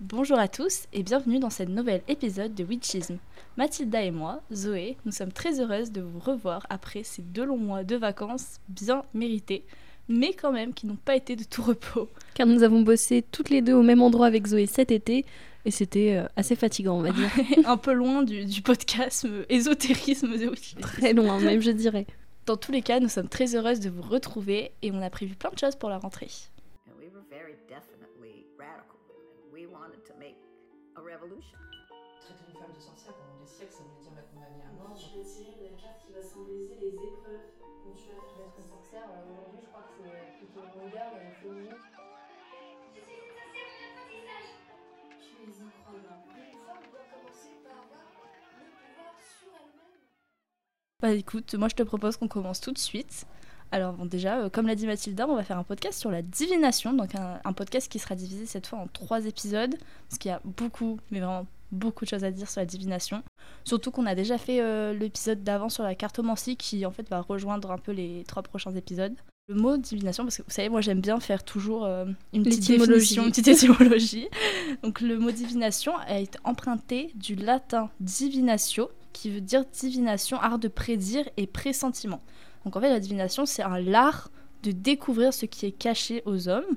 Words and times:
Bonjour 0.00 0.38
à 0.38 0.48
tous 0.48 0.86
et 0.94 1.02
bienvenue 1.02 1.40
dans 1.40 1.50
cette 1.50 1.68
nouvel 1.68 2.00
épisode 2.08 2.54
de 2.54 2.64
Witchism. 2.64 3.18
Mathilda 3.58 4.02
et 4.02 4.10
moi, 4.10 4.40
Zoé, 4.50 4.96
nous 5.04 5.12
sommes 5.12 5.30
très 5.30 5.60
heureuses 5.60 5.92
de 5.92 6.00
vous 6.00 6.18
revoir 6.18 6.66
après 6.70 7.02
ces 7.02 7.20
deux 7.20 7.44
longs 7.44 7.58
mois 7.58 7.84
de 7.84 7.96
vacances 7.96 8.60
bien 8.70 9.02
mérités, 9.12 9.62
mais 10.08 10.32
quand 10.32 10.52
même 10.52 10.72
qui 10.72 10.86
n'ont 10.86 10.96
pas 10.96 11.16
été 11.16 11.36
de 11.36 11.44
tout 11.44 11.60
repos. 11.60 12.08
Car 12.32 12.46
nous 12.46 12.62
avons 12.62 12.80
bossé 12.80 13.22
toutes 13.30 13.50
les 13.50 13.60
deux 13.60 13.74
au 13.74 13.82
même 13.82 14.00
endroit 14.00 14.26
avec 14.26 14.46
Zoé 14.46 14.64
cet 14.64 14.90
été 14.90 15.26
et 15.66 15.70
c'était 15.70 16.16
euh, 16.16 16.26
assez 16.34 16.56
fatigant, 16.56 16.96
on 16.96 17.02
va 17.02 17.12
dire. 17.12 17.30
Un 17.66 17.76
peu 17.76 17.92
loin 17.92 18.22
du, 18.22 18.46
du 18.46 18.62
podcast 18.62 19.28
ésotérisme 19.50 20.34
de 20.38 20.48
Witchism. 20.48 20.80
Très 20.80 21.12
loin, 21.12 21.38
même, 21.40 21.60
je 21.60 21.72
dirais. 21.72 22.06
Dans 22.46 22.56
tous 22.56 22.72
les 22.72 22.80
cas, 22.80 23.00
nous 23.00 23.10
sommes 23.10 23.28
très 23.28 23.54
heureuses 23.54 23.80
de 23.80 23.90
vous 23.90 24.00
retrouver 24.00 24.72
et 24.80 24.92
on 24.92 25.02
a 25.02 25.10
prévu 25.10 25.34
plein 25.34 25.50
de 25.50 25.58
choses 25.58 25.76
pour 25.76 25.90
la 25.90 25.98
rentrée. 25.98 26.30
And 26.88 26.94
we 26.98 27.12
were 27.12 27.22
very 27.28 27.56
revolution. 31.20 31.58
Traiter 32.20 32.44
une 32.48 32.56
femme 32.56 32.72
de 32.72 32.80
sorcière 32.80 33.14
pendant 33.14 33.38
des 33.40 33.46
siècles, 33.46 33.72
ça 33.72 33.82
voulait 33.84 34.00
dire 34.00 34.14
la 34.16 34.22
condamner 34.22 34.62
à 34.64 34.72
mort. 34.72 34.96
Je 34.96 35.18
vais 35.18 35.24
tirer 35.24 35.56
la 35.68 35.76
carte 35.76 36.00
qui 36.04 36.12
va 36.12 36.22
symboliser 36.22 36.76
les 36.80 36.94
épreuves 36.96 37.46
dont 37.84 37.94
tu 37.94 38.08
vas 38.08 38.20
faire 38.24 38.40
Être 38.40 38.62
sorcière, 38.64 39.08
euh, 39.08 39.28
aujourd'hui, 39.28 39.60
je 39.62 39.68
crois 39.68 39.84
que 39.84 40.00
c'est 40.00 40.36
plutôt 40.38 40.64
moderne 40.76 41.16
et 41.20 41.32
féminine. 41.40 41.76
Tu 45.20 45.32
es 45.44 45.56
incroyable. 45.60 46.24
Une 46.36 46.60
femme 46.64 46.84
doit 46.90 47.06
commencer 47.08 47.52
par 47.64 47.84
avoir 47.84 48.04
le 48.56 48.68
pouvoir 48.80 49.14
sur 49.20 49.52
elle-même. 49.52 50.00
Bah 51.00 51.12
écoute, 51.12 51.54
moi 51.54 51.68
je 51.68 51.76
te 51.76 51.82
propose 51.82 52.16
qu'on 52.16 52.28
commence 52.28 52.60
tout 52.60 52.72
de 52.72 52.78
suite. 52.78 53.26
Alors 53.72 53.92
bon, 53.92 54.04
déjà, 54.04 54.38
euh, 54.38 54.50
comme 54.50 54.66
l'a 54.66 54.74
dit 54.74 54.86
Mathilda, 54.86 55.28
on 55.28 55.36
va 55.36 55.44
faire 55.44 55.58
un 55.58 55.64
podcast 55.64 55.98
sur 55.98 56.10
la 56.10 56.22
divination, 56.22 56.92
donc 56.92 57.14
un, 57.14 57.40
un 57.44 57.52
podcast 57.52 57.90
qui 57.90 57.98
sera 57.98 58.14
divisé 58.14 58.46
cette 58.46 58.66
fois 58.66 58.78
en 58.80 58.88
trois 58.88 59.26
épisodes, 59.26 59.74
parce 60.08 60.18
qu'il 60.18 60.30
y 60.30 60.34
a 60.34 60.40
beaucoup, 60.44 60.98
mais 61.10 61.20
vraiment 61.20 61.46
beaucoup 61.72 62.04
de 62.04 62.10
choses 62.10 62.24
à 62.24 62.30
dire 62.30 62.48
sur 62.48 62.60
la 62.60 62.66
divination. 62.66 63.22
Surtout 63.64 63.90
qu'on 63.90 64.06
a 64.06 64.14
déjà 64.14 64.38
fait 64.38 64.60
euh, 64.60 64.92
l'épisode 64.92 65.44
d'avant 65.44 65.68
sur 65.68 65.84
la 65.84 65.94
cartomancie, 65.94 66.56
qui 66.56 66.84
en 66.86 66.90
fait 66.90 67.08
va 67.08 67.20
rejoindre 67.20 67.70
un 67.70 67.78
peu 67.78 67.92
les 67.92 68.24
trois 68.26 68.42
prochains 68.42 68.74
épisodes. 68.74 69.14
Le 69.48 69.56
mot 69.56 69.76
divination, 69.76 70.24
parce 70.24 70.36
que 70.36 70.42
vous 70.42 70.50
savez, 70.50 70.68
moi 70.68 70.80
j'aime 70.80 71.00
bien 71.00 71.18
faire 71.18 71.42
toujours 71.42 71.84
euh, 71.84 72.06
une 72.32 72.44
petite 72.44 72.66
définition, 72.66 73.24
une 73.24 73.30
petite 73.30 73.48
étymologie. 73.48 74.28
donc 74.82 75.00
le 75.00 75.18
mot 75.18 75.30
divination 75.30 75.96
a 76.06 76.18
été 76.18 76.38
emprunté 76.44 77.10
du 77.14 77.34
latin 77.34 77.90
divinatio, 78.00 78.90
qui 79.12 79.30
veut 79.30 79.40
dire 79.40 79.64
divination, 79.72 80.38
art 80.40 80.58
de 80.58 80.68
prédire 80.68 81.28
et 81.36 81.46
pressentiment. 81.46 82.20
Donc 82.64 82.76
en 82.76 82.80
fait, 82.80 82.90
la 82.90 83.00
divination, 83.00 83.46
c'est 83.46 83.62
un 83.62 83.78
l'art 83.78 84.30
de 84.62 84.72
découvrir 84.72 85.32
ce 85.32 85.46
qui 85.46 85.66
est 85.66 85.72
caché 85.72 86.22
aux 86.26 86.48
hommes, 86.48 86.76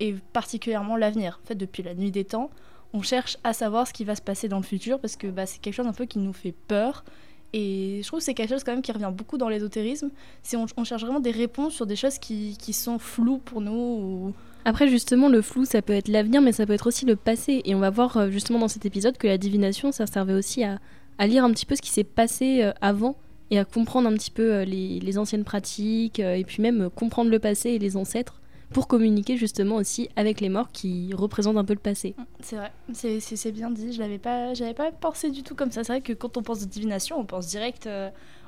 et 0.00 0.14
particulièrement 0.32 0.96
l'avenir. 0.96 1.40
En 1.42 1.46
fait, 1.46 1.54
depuis 1.54 1.82
la 1.82 1.94
nuit 1.94 2.10
des 2.10 2.24
temps, 2.24 2.50
on 2.92 3.02
cherche 3.02 3.38
à 3.44 3.52
savoir 3.52 3.86
ce 3.86 3.92
qui 3.92 4.04
va 4.04 4.14
se 4.14 4.22
passer 4.22 4.48
dans 4.48 4.58
le 4.58 4.62
futur, 4.62 5.00
parce 5.00 5.16
que 5.16 5.26
bah, 5.26 5.46
c'est 5.46 5.60
quelque 5.60 5.74
chose 5.74 5.86
un 5.86 5.92
peu 5.92 6.06
qui 6.06 6.18
nous 6.18 6.32
fait 6.32 6.54
peur. 6.68 7.04
Et 7.52 8.00
je 8.02 8.06
trouve 8.08 8.18
que 8.18 8.24
c'est 8.24 8.34
quelque 8.34 8.50
chose 8.50 8.64
quand 8.64 8.72
même 8.72 8.82
qui 8.82 8.90
revient 8.90 9.12
beaucoup 9.12 9.38
dans 9.38 9.48
l'ésotérisme. 9.48 10.10
C'est 10.42 10.56
on, 10.56 10.84
cherche 10.84 11.02
vraiment 11.02 11.20
des 11.20 11.30
réponses 11.30 11.74
sur 11.74 11.86
des 11.86 11.94
choses 11.94 12.18
qui, 12.18 12.56
qui 12.58 12.72
sont 12.72 12.98
floues 12.98 13.38
pour 13.38 13.60
nous. 13.60 13.72
Ou... 13.72 14.34
Après, 14.64 14.88
justement, 14.88 15.28
le 15.28 15.40
flou, 15.40 15.64
ça 15.64 15.80
peut 15.80 15.92
être 15.92 16.08
l'avenir, 16.08 16.40
mais 16.40 16.50
ça 16.50 16.66
peut 16.66 16.72
être 16.72 16.88
aussi 16.88 17.04
le 17.04 17.14
passé. 17.14 17.62
Et 17.64 17.76
on 17.76 17.78
va 17.78 17.90
voir 17.90 18.16
euh, 18.16 18.30
justement 18.30 18.58
dans 18.58 18.68
cet 18.68 18.86
épisode 18.86 19.16
que 19.18 19.28
la 19.28 19.38
divination, 19.38 19.92
ça 19.92 20.06
servait 20.06 20.32
aussi 20.32 20.64
à, 20.64 20.80
à 21.18 21.28
lire 21.28 21.44
un 21.44 21.50
petit 21.52 21.66
peu 21.66 21.76
ce 21.76 21.82
qui 21.82 21.90
s'est 21.90 22.02
passé 22.02 22.62
euh, 22.62 22.72
avant 22.80 23.14
et 23.50 23.58
à 23.58 23.64
comprendre 23.64 24.08
un 24.08 24.14
petit 24.14 24.30
peu 24.30 24.52
euh, 24.54 24.64
les, 24.64 25.00
les 25.00 25.18
anciennes 25.18 25.44
pratiques, 25.44 26.20
euh, 26.20 26.34
et 26.34 26.44
puis 26.44 26.62
même 26.62 26.82
euh, 26.82 26.88
comprendre 26.88 27.30
le 27.30 27.38
passé 27.38 27.70
et 27.70 27.78
les 27.78 27.96
ancêtres 27.96 28.40
pour 28.72 28.88
communiquer 28.88 29.36
justement 29.36 29.76
aussi 29.76 30.08
avec 30.16 30.40
les 30.40 30.48
morts 30.48 30.72
qui 30.72 31.12
représentent 31.14 31.58
un 31.58 31.64
peu 31.64 31.74
le 31.74 31.78
passé. 31.78 32.14
C'est 32.40 32.56
vrai, 32.56 32.72
c'est- 32.92 33.52
bien 33.52 33.70
dit. 33.70 33.92
Je 33.92 34.00
l'avais 34.00 34.18
pas, 34.18 34.54
j'avais 34.54 34.74
pas 34.74 34.90
pensé 34.90 35.30
du 35.30 35.42
tout 35.44 35.54
comme 35.54 35.70
ça. 35.70 35.84
C'est 35.84 35.92
vrai 35.92 36.00
que 36.00 36.12
quand 36.12 36.36
on 36.36 36.42
pense 36.42 36.60
de 36.60 36.66
divination, 36.66 37.18
on 37.18 37.24
pense 37.24 37.46
direct 37.46 37.88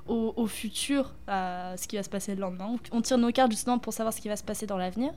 au, 0.09 0.47
futur, 0.49 1.15
à 1.29 1.75
ce 1.77 1.87
qui 1.87 1.95
va 1.95 2.03
se 2.03 2.09
passer 2.09 2.35
le 2.35 2.41
lendemain. 2.41 2.75
On 2.91 3.03
tire 3.03 3.19
nos 3.19 3.31
cartes 3.31 3.53
justement 3.53 3.79
pour 3.79 3.93
savoir 3.93 4.13
ce 4.13 4.21
qui 4.21 4.29
va 4.29 4.35
se 4.35 4.43
passer 4.43 4.67
dans 4.67 4.79
l'avenir. 4.79 5.13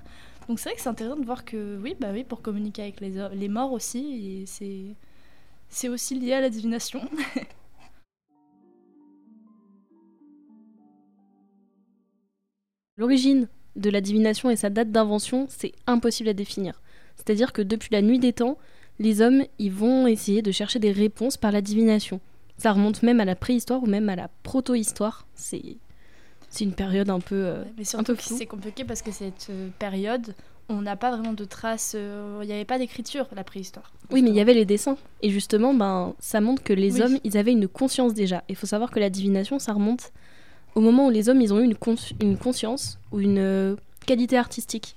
Donc 0.48 0.60
c'est 0.60 0.70
vrai 0.70 0.76
que 0.76 0.82
c'est 0.82 0.90
intéressant 0.90 1.20
de 1.20 1.26
voir 1.26 1.44
que 1.44 1.80
oui, 1.82 1.96
bah 2.00 2.10
oui, 2.12 2.24
pour 2.24 2.44
communiquer 2.44 2.84
avec 2.84 3.00
les, 3.02 3.14
les 3.34 3.48
morts 3.48 3.72
aussi, 3.72 4.46
c'est 4.46 5.90
aussi 5.90 6.20
lié 6.20 6.34
à 6.34 6.42
la 6.42 6.50
divination. 6.50 7.02
L'origine 13.00 13.48
de 13.78 13.90
la 13.90 14.02
divination 14.02 14.50
et 14.50 14.56
sa 14.58 14.70
date 14.70 14.92
d'invention, 14.92 15.48
c'est 15.50 15.72
impossible 15.88 16.28
à 16.30 16.34
définir. 16.34 16.82
C'est-à-dire 17.16 17.54
que 17.54 17.62
depuis 17.62 17.90
la 17.94 18.02
nuit 18.02 18.20
des 18.20 18.34
temps, 18.34 18.58
les 19.00 19.22
hommes 19.22 19.44
ils 19.58 19.72
vont 19.72 20.06
essayer 20.06 20.42
de 20.42 20.52
chercher 20.52 20.80
des 20.80 20.92
réponses 20.92 21.38
par 21.38 21.52
la 21.54 21.62
divination. 21.62 22.20
Ça 22.58 22.74
remonte 22.74 23.02
même 23.02 23.22
à 23.22 23.26
la 23.26 23.36
préhistoire 23.38 23.82
ou 23.82 23.86
même 23.86 24.10
à 24.10 24.18
la 24.18 24.30
proto-histoire. 24.44 25.26
C'est 25.34 25.78
c'est 26.50 26.66
une 26.66 26.74
période 26.74 27.10
un 27.10 27.20
peu 27.22 27.36
euh, 27.36 27.64
mais 27.78 27.84
surtout 27.86 28.16
que 28.16 28.24
c'est 28.24 28.48
compliqué 28.48 28.84
parce 28.84 29.02
que 29.02 29.12
cette 29.12 29.48
euh, 29.50 29.70
période, 29.80 30.34
on 30.68 30.82
n'a 30.82 30.96
pas 30.98 31.12
vraiment 31.16 31.32
de 31.34 31.46
traces. 31.46 31.94
euh, 31.96 32.40
Il 32.42 32.48
n'y 32.48 32.54
avait 32.54 32.66
pas 32.66 32.80
d'écriture 32.80 33.28
la 33.34 33.44
préhistoire. 33.46 33.94
Oui, 34.12 34.22
mais 34.24 34.30
il 34.32 34.36
y 34.36 34.42
avait 34.42 34.56
les 34.56 34.66
dessins. 34.66 34.98
Et 35.22 35.30
justement, 35.30 35.74
ben, 35.74 36.16
ça 36.20 36.42
montre 36.42 36.64
que 36.64 36.74
les 36.74 36.96
Oui. 36.96 37.02
hommes, 37.04 37.18
ils 37.24 37.38
avaient 37.38 37.52
une 37.54 37.68
conscience 37.70 38.14
déjà. 38.14 38.44
Il 38.50 38.56
faut 38.58 38.66
savoir 38.68 38.90
que 38.92 39.00
la 39.00 39.10
divination, 39.12 39.58
ça 39.60 39.72
remonte 39.74 40.12
au 40.76 40.82
moment 40.82 41.08
où 41.08 41.10
les 41.10 41.30
hommes, 41.30 41.42
ils 41.42 41.54
ont 41.54 41.60
eu 41.60 41.66
une, 41.66 41.76
cons- 41.76 41.96
une 42.22 42.38
conscience 42.38 43.00
ou 43.12 43.20
une 43.20 43.40
euh, 43.40 43.76
qualité 44.06 44.38
artistique. 44.38 44.96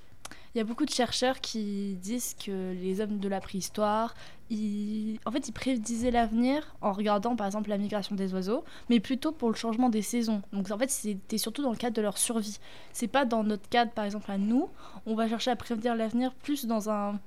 Il 0.54 0.58
y 0.58 0.60
a 0.60 0.64
beaucoup 0.64 0.84
de 0.84 0.90
chercheurs 0.90 1.40
qui 1.40 1.94
disent 1.94 2.34
que 2.34 2.72
les 2.74 3.00
hommes 3.00 3.18
de 3.18 3.28
la 3.28 3.40
préhistoire, 3.40 4.14
ils... 4.50 5.18
en 5.24 5.30
fait, 5.30 5.48
ils 5.48 5.52
prédisaient 5.52 6.10
l'avenir 6.10 6.76
en 6.82 6.92
regardant 6.92 7.36
par 7.36 7.46
exemple 7.46 7.70
la 7.70 7.78
migration 7.78 8.14
des 8.14 8.34
oiseaux, 8.34 8.62
mais 8.90 9.00
plutôt 9.00 9.32
pour 9.32 9.48
le 9.48 9.54
changement 9.54 9.88
des 9.88 10.02
saisons. 10.02 10.42
Donc 10.52 10.70
en 10.70 10.76
fait, 10.76 10.90
c'était 10.90 11.38
surtout 11.38 11.62
dans 11.62 11.70
le 11.70 11.78
cadre 11.78 11.96
de 11.96 12.02
leur 12.02 12.18
survie. 12.18 12.58
C'est 12.92 13.08
pas 13.08 13.24
dans 13.24 13.44
notre 13.44 13.66
cadre, 13.70 13.92
par 13.92 14.04
exemple 14.04 14.30
à 14.30 14.36
nous. 14.36 14.68
On 15.06 15.14
va 15.14 15.26
chercher 15.26 15.50
à 15.50 15.56
prévenir 15.56 15.94
l'avenir 15.96 16.34
plus 16.34 16.66
dans 16.66 16.90
un 16.90 17.18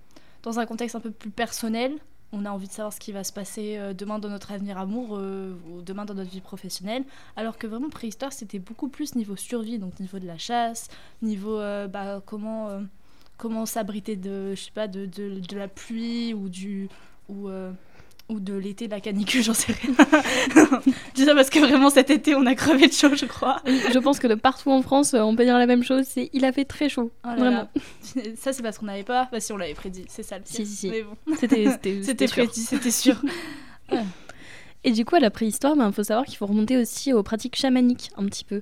dans 0.44 0.60
un 0.60 0.68
contexte 0.68 0.96
un 0.96 1.00
peu 1.00 1.10
plus 1.10 1.32
personnel. 1.32 1.98
On 2.38 2.44
a 2.44 2.52
envie 2.52 2.68
de 2.68 2.74
savoir 2.74 2.92
ce 2.92 3.00
qui 3.00 3.14
va 3.14 3.24
se 3.24 3.32
passer 3.32 3.78
euh, 3.78 3.94
demain 3.94 4.20
dans 4.20 4.28
notre 4.28 4.52
avenir 4.52 4.78
amoureux 4.78 5.58
ou 5.70 5.82
demain 5.82 6.04
dans 6.04 6.14
notre 6.14 6.30
vie 6.30 6.42
professionnelle. 6.42 7.06
Alors 7.38 7.58
que 7.58 7.66
vraiment 7.66 7.90
préhistoire, 7.90 8.34
c'était 8.34 8.60
beaucoup 8.60 8.90
plus 8.90 9.16
niveau 9.16 9.38
survie, 9.38 9.80
donc 9.80 10.02
niveau 10.02 10.20
de 10.20 10.28
la 10.28 10.38
chasse, 10.38 10.90
niveau 11.22 11.58
euh, 11.58 11.88
bah, 11.88 12.22
comment 12.26 12.68
euh, 12.68 12.82
comment 13.38 13.66
s'abriter 13.66 14.18
de 14.18 14.54
je 14.54 14.88
de, 14.88 15.56
la 15.56 15.70
pluie 15.70 16.34
ou 16.34 16.50
du 16.50 16.90
ou 18.28 18.40
de 18.40 18.54
l'été 18.56 18.88
de 18.88 18.92
la 18.92 19.00
canicule 19.02 19.44
j'en 19.44 19.54
sais 19.54 19.72
rien 19.74 19.94
je 20.56 20.92
dis 21.16 21.26
ça 21.26 21.36
parce 21.36 21.50
que 21.52 21.60
vraiment 21.60 21.90
cet 21.92 22.10
été 22.10 22.34
on 22.36 22.46
a 22.48 22.56
crevé 22.56 22.88
de 22.88 22.94
chaud 22.94 23.16
je 23.16 23.26
crois 23.26 23.62
je 23.66 24.00
pense 24.00 24.18
que 24.20 24.28
de 24.28 24.36
partout 24.36 24.72
en 24.72 24.82
France, 24.82 25.14
euh, 25.14 25.20
on 25.22 25.36
peut 25.36 25.44
dire 25.44 25.58
la 25.58 25.68
même 25.68 25.84
chose. 25.84 26.06
C'est 26.08 26.30
il 26.34 26.44
a 26.46 26.52
fait 26.52 26.66
très 26.66 26.90
chaud. 26.90 27.12
Oh 27.24 27.28
là 27.28 27.36
Vraiment. 27.36 27.58
là. 27.58 27.68
ça 28.36 28.52
c'est 28.54 28.64
parce 28.64 28.78
qu'on 28.80 28.86
n'avait 28.88 29.04
pas 29.04 29.30
bah 29.32 29.40
si 29.40 29.52
on 29.54 29.58
l'avait 29.58 29.74
prédit 29.76 30.06
c'est 30.08 30.24
ça 30.24 30.38
le 30.38 30.44
pire 30.44 30.56
Si, 30.56 30.66
si, 30.66 30.76
si. 30.76 30.90
mais 30.90 31.04
bon 31.04 31.16
C'était 31.40 31.70
c'était- 31.70 32.04
c'était 32.04 32.28
sûr. 32.28 32.46
prédit 32.46 32.62
c'était 32.62 32.92
sûr 32.92 33.22
Et 34.84 34.92
du 34.92 35.04
coup, 35.06 35.16
à 35.16 35.20
la 35.20 35.32
préhistoire, 35.32 35.76
il 35.76 35.94
faut 35.94 36.04
savoir 36.04 36.26
qu'il 36.26 36.38
faut 36.38 36.46
remonter 36.46 36.78
aussi 36.78 37.12
aux 37.14 37.24
pratiques 37.24 37.56
chamaniques 37.56 38.12
un 38.18 38.26
petit 38.26 38.44
peu. 38.46 38.62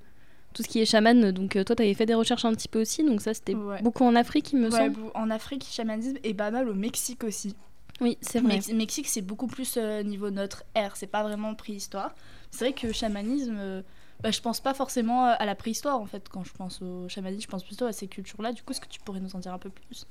Tout 0.54 0.64
ce 0.64 0.68
qui 0.70 0.80
est 0.82 0.86
chaman, 0.86 1.32
donc 1.32 1.56
euh, 1.56 1.64
toi, 1.64 1.76
tu 1.76 1.84
avais 1.84 1.94
fait 1.96 2.06
des 2.06 2.14
recherches 2.14 2.46
un 2.46 2.54
petit 2.54 2.68
peu 2.70 2.80
aussi, 2.82 3.04
donc 3.04 3.22
ça, 3.22 3.34
c'était 3.34 3.56
Ouais. 3.56 3.82
beaucoup 3.82 4.04
en 4.06 4.16
Afrique, 4.16 4.54
il 4.54 4.60
me 4.60 4.70
Ouais, 4.70 4.78
semble. 4.78 5.00
en 5.16 5.30
Afrique 5.32 5.66
chamanisme 5.70 6.18
et 6.24 6.34
pas 6.34 6.52
mal 6.52 6.70
au 6.70 6.74
Mexique 6.76 7.24
aussi 7.24 7.56
Oui, 8.02 8.18
c'est 8.22 8.40
vrai. 8.40 8.56
Mex- 8.56 8.72
Mexique, 8.74 9.08
c'est 9.08 9.22
beaucoup 9.22 9.48
plus 9.48 9.76
euh, 9.78 10.04
niveau 10.04 10.30
notre 10.30 10.64
ère, 10.76 10.96
c'est 10.96 11.08
pas 11.08 11.24
vraiment 11.24 11.54
préhistoire. 11.56 12.16
C'est 12.52 12.66
vrai 12.66 12.74
que 12.74 12.92
chamanisme, 12.92 13.56
euh, 13.58 13.82
bah, 14.22 14.32
je 14.32 14.42
pense 14.42 14.60
pas 14.60 14.74
forcément 14.74 15.28
euh, 15.28 15.34
à 15.38 15.46
la 15.46 15.56
préhistoire 15.56 16.00
en 16.00 16.06
fait. 16.06 16.28
Quand 16.30 16.44
je 16.44 16.54
pense 16.54 16.82
au 16.82 17.08
chamanisme, 17.08 17.42
je 17.44 17.48
pense 17.48 17.64
plutôt 17.64 17.86
à 17.86 17.92
ces 17.92 18.08
cultures-là. 18.08 18.52
Du 18.52 18.64
coup, 18.64 18.72
est-ce 18.72 18.82
que 18.82 18.88
tu 18.88 19.00
pourrais 19.00 19.20
nous 19.20 19.36
en 19.36 19.40
dire 19.40 19.54
un 19.54 19.60
peu 19.60 19.70
plus? 19.70 20.06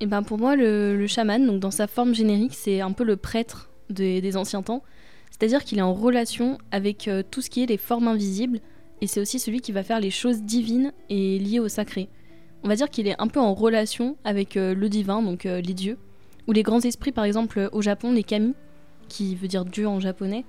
Et 0.00 0.06
ben 0.06 0.22
pour 0.22 0.38
moi, 0.38 0.56
le, 0.56 0.96
le 0.96 1.06
chaman, 1.06 1.44
donc 1.46 1.60
dans 1.60 1.70
sa 1.70 1.86
forme 1.86 2.14
générique, 2.14 2.54
c'est 2.54 2.80
un 2.80 2.92
peu 2.92 3.04
le 3.04 3.16
prêtre 3.16 3.70
des, 3.90 4.20
des 4.20 4.36
anciens 4.36 4.62
temps. 4.62 4.82
C'est-à-dire 5.30 5.64
qu'il 5.64 5.78
est 5.78 5.82
en 5.82 5.94
relation 5.94 6.58
avec 6.72 7.08
euh, 7.08 7.22
tout 7.28 7.40
ce 7.42 7.50
qui 7.50 7.62
est 7.62 7.66
les 7.66 7.76
formes 7.78 8.08
invisibles, 8.08 8.60
et 9.00 9.06
c'est 9.06 9.20
aussi 9.20 9.38
celui 9.38 9.60
qui 9.60 9.72
va 9.72 9.82
faire 9.84 10.00
les 10.00 10.10
choses 10.10 10.42
divines 10.42 10.92
et 11.08 11.38
liées 11.38 11.60
au 11.60 11.68
sacré. 11.68 12.08
On 12.64 12.68
va 12.68 12.74
dire 12.74 12.90
qu'il 12.90 13.06
est 13.06 13.14
un 13.20 13.28
peu 13.28 13.38
en 13.38 13.54
relation 13.54 14.16
avec 14.24 14.56
euh, 14.56 14.74
le 14.74 14.88
divin, 14.88 15.22
donc 15.22 15.44
les 15.44 15.62
dieux, 15.74 15.98
ou 16.48 16.52
les 16.52 16.64
grands 16.64 16.80
esprits, 16.80 17.12
par 17.12 17.24
exemple 17.24 17.68
au 17.72 17.82
Japon, 17.82 18.10
les 18.10 18.24
kami, 18.24 18.54
qui 19.08 19.36
veut 19.36 19.48
dire 19.48 19.64
dieu 19.64 19.86
en 19.86 20.00
japonais, 20.00 20.44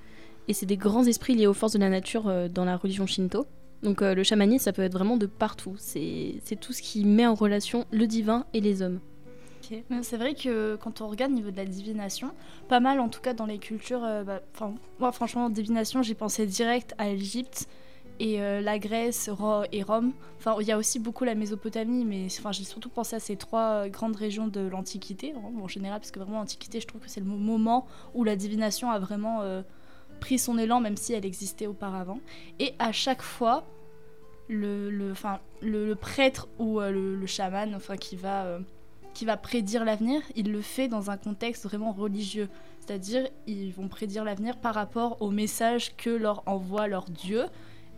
et 0.48 0.54
c'est 0.54 0.66
des 0.66 0.78
grands 0.78 1.04
esprits 1.04 1.36
liés 1.36 1.46
aux 1.46 1.54
forces 1.54 1.74
de 1.74 1.80
la 1.80 1.90
nature 1.90 2.28
euh, 2.28 2.48
dans 2.48 2.66
la 2.66 2.78
religion 2.78 3.06
shinto. 3.06 3.46
Donc 3.84 4.02
euh, 4.02 4.16
le 4.16 4.24
chamanisme, 4.24 4.64
ça 4.64 4.74
peut 4.74 4.82
être 4.82 4.94
vraiment 4.94 5.18
de 5.18 5.26
partout. 5.26 5.76
C'est 5.78 6.42
tout 6.60 6.74
ce 6.74 6.82
qui 6.82 7.06
met 7.06 7.28
en 7.28 7.36
relation 7.36 7.86
le 7.92 8.08
divin 8.08 8.46
et 8.54 8.62
les 8.62 8.82
hommes. 8.82 9.00
Ok. 9.62 9.78
Mais 9.90 10.04
C'est 10.04 10.18
vrai 10.18 10.34
que 10.34 10.78
quand 10.78 11.02
on 11.02 11.08
regarde 11.08 11.32
au 11.32 11.36
niveau 11.36 11.52
de 11.52 11.58
la 11.58 11.66
divination, 11.66 12.32
pas 12.68 12.80
mal 12.80 13.00
en 13.00 13.10
tout 13.10 13.22
cas 13.22 13.34
dans 13.34 13.46
les 13.46 13.60
cultures. 13.60 14.04
euh, 14.04 14.24
bah, 14.24 14.42
moi 15.00 15.12
franchement, 15.12 15.50
divination, 15.50 16.02
j'ai 16.02 16.16
pensé 16.16 16.46
direct 16.46 16.94
à 16.98 17.10
l'Égypte 17.10 17.68
et 18.20 18.42
euh, 18.42 18.62
la 18.62 18.80
Grèce 18.80 19.30
et 19.72 19.84
Rome. 19.84 20.12
Enfin, 20.38 20.56
il 20.60 20.68
y 20.68 20.72
a 20.72 20.78
aussi 20.78 21.00
beaucoup 21.00 21.24
la 21.24 21.36
Mésopotamie, 21.36 22.06
mais 22.06 22.26
enfin, 22.26 22.52
j'ai 22.52 22.64
surtout 22.64 22.90
pensé 22.90 23.16
à 23.16 23.20
ces 23.20 23.36
trois 23.36 23.86
euh, 23.86 23.90
grandes 23.90 24.16
régions 24.16 24.48
de 24.48 24.62
l'Antiquité 24.62 25.34
en, 25.36 25.68
général, 25.68 26.00
parce 26.00 26.12
que 26.12 26.20
vraiment 26.20 26.40
l'Antiquité, 26.40 26.80
je 26.80 26.88
trouve 26.88 27.02
que 27.02 27.10
c'est 27.10 27.22
le 27.22 27.26
mo- 27.26 27.38
moment 27.38 27.88
où 28.14 28.24
la 28.24 28.36
divination 28.36 28.92
a 28.92 29.00
vraiment 29.00 29.42
euh, 29.42 29.62
pris 30.20 30.38
son 30.38 30.58
élan, 30.58 30.82
même 30.82 30.98
si 30.98 31.14
elle 31.14 31.26
existait 31.26 31.68
auparavant. 31.68 32.20
Et 32.60 32.74
à 32.80 32.92
chaque 32.92 33.22
fois, 33.22 33.64
le, 34.50 35.14
prêtre 35.94 36.50
ou 36.58 36.80
le, 36.82 37.26
chaman 37.26 37.74
enfin, 37.76 37.96
qui, 37.96 38.16
va, 38.16 38.60
qui 39.14 39.24
va 39.24 39.38
prédire 39.38 39.86
l'avenir, 39.86 40.22
il 40.36 40.52
le 40.52 40.62
fait 40.62 40.88
dans 40.88 41.10
un 41.10 41.18
contexte 41.18 41.64
vraiment 41.64 41.94
religieux. 41.94 42.50
C'est-à-dire, 42.80 43.28
ils 43.46 43.72
vont 43.72 43.88
prédire 43.88 44.24
l'avenir 44.24 44.58
par 44.58 44.74
rapport 44.74 45.22
au 45.22 45.30
message 45.30 45.96
que 45.96 46.10
leur 46.10 46.42
envoie 46.48 46.88
leur 46.88 47.06
dieu. 47.06 47.46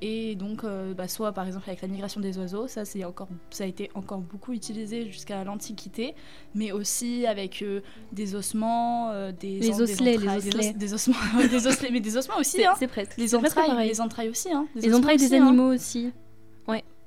Et 0.04 0.34
donc, 0.36 0.64
euh, 0.64 0.94
bah, 0.96 1.08
soit 1.08 1.32
par 1.32 1.46
exemple 1.46 1.70
avec 1.70 1.82
la 1.84 1.88
migration 1.88 2.20
des 2.22 2.38
oiseaux, 2.40 2.68
ça, 2.68 2.86
c'est 2.86 3.04
encore, 3.06 3.28
ça 3.52 3.66
a 3.66 3.68
été 3.68 3.92
encore 3.94 4.20
beaucoup 4.20 4.52
utilisé 4.52 5.06
jusqu'à 5.12 5.44
l'Antiquité, 5.44 6.16
mais 6.56 6.72
aussi 6.72 7.28
avec 7.28 7.62
euh, 7.62 7.82
des 8.12 8.34
ossements, 8.34 9.12
euh, 9.12 9.32
des, 9.32 9.60
Les 9.60 9.72
en- 9.74 9.78
des 9.78 9.82
osselets, 9.84 10.18
les 10.18 10.18
des, 10.18 10.28
osselets. 10.48 10.70
os- 10.70 10.76
des 10.76 10.94
ossements, 10.96 11.16
des 11.52 11.68
osselets, 11.68 11.92
mais 11.92 12.00
des 12.00 12.18
ossements 12.18 12.38
aussi, 12.40 12.66
hein. 12.66 12.74
c'est 12.80 12.88
presque. 12.88 13.16
Les 13.18 13.28
presque 13.28 13.58
entrailles, 13.58 13.88
les 13.88 14.02
entrailles 14.02 14.30
aussi, 14.30 14.52
hein. 14.52 14.66
Les 14.76 14.94
entrailles 14.96 15.18
des 15.18 15.34
hein. 15.36 15.48
animaux 15.48 15.74
aussi. 15.74 16.12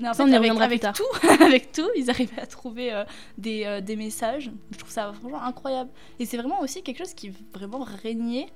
En 0.02 0.12
Ça, 0.12 0.24
fait, 0.26 0.30
on 0.30 0.32
avec, 0.34 0.50
avec 0.50 0.68
plus 0.70 0.78
tard. 0.80 0.92
tout, 0.94 1.28
avec 1.44 1.70
tout, 1.70 1.88
ils 1.96 2.10
arrivaient 2.10 2.40
à 2.42 2.46
trouver 2.46 2.92
euh, 2.92 3.04
des, 3.38 3.62
euh, 3.64 3.80
des 3.80 3.94
messages. 3.94 4.50
Je 4.72 4.76
trouve 4.78 4.90
ça 4.90 5.12
vraiment 5.22 5.40
incroyable. 5.40 5.88
Et 6.18 6.26
c'est 6.26 6.36
vraiment 6.36 6.60
aussi 6.60 6.82
quelque 6.82 6.98
chose 6.98 7.14
qui 7.14 7.30
vraiment 7.54 7.86
régnait 8.02 8.48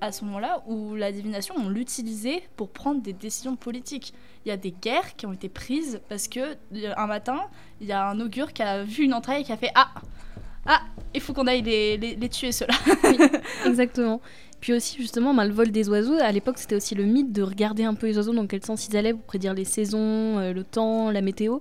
à 0.00 0.12
ce 0.12 0.24
moment-là 0.24 0.62
où 0.66 0.94
la 0.94 1.12
divination, 1.12 1.54
on 1.58 1.68
l'utilisait 1.68 2.42
pour 2.56 2.70
prendre 2.70 3.00
des 3.00 3.12
décisions 3.12 3.56
politiques. 3.56 4.12
Il 4.44 4.48
y 4.48 4.52
a 4.52 4.56
des 4.56 4.72
guerres 4.72 5.16
qui 5.16 5.26
ont 5.26 5.32
été 5.32 5.48
prises 5.48 6.00
parce 6.08 6.28
que 6.28 6.40
euh, 6.40 6.92
un 6.96 7.06
matin, 7.06 7.40
il 7.80 7.86
y 7.86 7.92
a 7.92 8.08
un 8.08 8.20
augure 8.20 8.52
qui 8.52 8.62
a 8.62 8.84
vu 8.84 9.04
une 9.04 9.14
entraille 9.14 9.42
et 9.42 9.44
qui 9.44 9.52
a 9.52 9.56
fait 9.56 9.72
Ah 9.74 9.90
Ah 10.66 10.80
Il 11.14 11.20
faut 11.20 11.32
qu'on 11.32 11.46
aille 11.46 11.62
les, 11.62 11.96
les, 11.96 12.16
les 12.16 12.28
tuer 12.28 12.52
ceux-là. 12.52 12.74
Exactement. 13.66 14.20
Puis 14.60 14.72
aussi, 14.72 14.96
justement, 14.98 15.34
ben, 15.34 15.44
le 15.44 15.52
vol 15.52 15.70
des 15.70 15.90
oiseaux, 15.90 16.14
à 16.14 16.32
l'époque, 16.32 16.56
c'était 16.56 16.76
aussi 16.76 16.94
le 16.94 17.04
mythe 17.04 17.32
de 17.32 17.42
regarder 17.42 17.84
un 17.84 17.92
peu 17.92 18.06
les 18.06 18.16
oiseaux, 18.16 18.32
dans 18.32 18.46
quel 18.46 18.64
sens 18.64 18.88
ils 18.88 18.96
allaient 18.96 19.12
pour 19.12 19.24
prédire 19.24 19.52
les 19.52 19.66
saisons, 19.66 20.38
euh, 20.38 20.54
le 20.54 20.64
temps, 20.64 21.10
la 21.10 21.20
météo. 21.20 21.58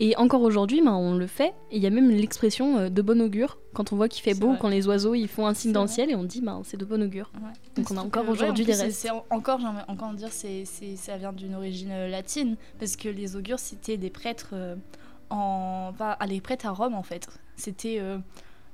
Et 0.00 0.16
encore 0.16 0.42
aujourd'hui, 0.42 0.80
ben, 0.82 0.92
on 0.94 1.14
le 1.16 1.26
fait. 1.26 1.54
Et 1.70 1.76
il 1.76 1.82
y 1.82 1.86
a 1.86 1.90
même 1.90 2.10
l'expression 2.10 2.78
euh, 2.78 2.88
de 2.88 3.02
bon 3.02 3.20
augure, 3.20 3.58
quand 3.74 3.92
on 3.92 3.96
voit 3.96 4.08
qu'il 4.08 4.22
fait 4.22 4.34
beau, 4.34 4.48
vrai. 4.48 4.58
quand 4.60 4.68
les 4.68 4.86
oiseaux 4.88 5.14
ils 5.14 5.28
font 5.28 5.46
un 5.46 5.54
signe 5.54 5.72
dans 5.72 5.82
le 5.82 5.88
ciel, 5.88 6.10
et 6.10 6.14
on 6.14 6.24
dit 6.24 6.40
ben, 6.40 6.62
c'est 6.64 6.76
de 6.76 6.84
bon 6.84 7.02
augure. 7.02 7.30
Donc 7.76 7.90
on 7.90 7.96
a 7.96 8.00
encore 8.00 8.28
aujourd'hui 8.28 8.64
des 8.64 8.72
plus, 8.72 8.78
c'est- 8.78 8.84
restes. 8.86 8.98
c'est 9.00 9.10
en- 9.10 9.24
encore, 9.30 9.60
j'aimerais 9.60 9.84
encore 9.88 10.12
dire, 10.14 10.28
c'est, 10.30 10.64
ça 10.96 11.16
vient 11.18 11.32
d'une 11.32 11.54
origine 11.54 11.90
euh, 11.92 12.08
latine, 12.08 12.56
parce 12.80 12.96
que 12.96 13.08
les 13.08 13.36
augures, 13.36 13.58
c'était 13.60 13.96
des 13.96 14.10
prêtres 14.10 14.50
euh, 14.54 14.74
en, 15.30 15.92
ah, 16.00 16.18
les 16.26 16.40
prêtres 16.40 16.66
à 16.66 16.70
Rome 16.72 16.94
en 16.94 17.02
fait. 17.02 17.28
C'était 17.56 17.98
euh, 18.00 18.18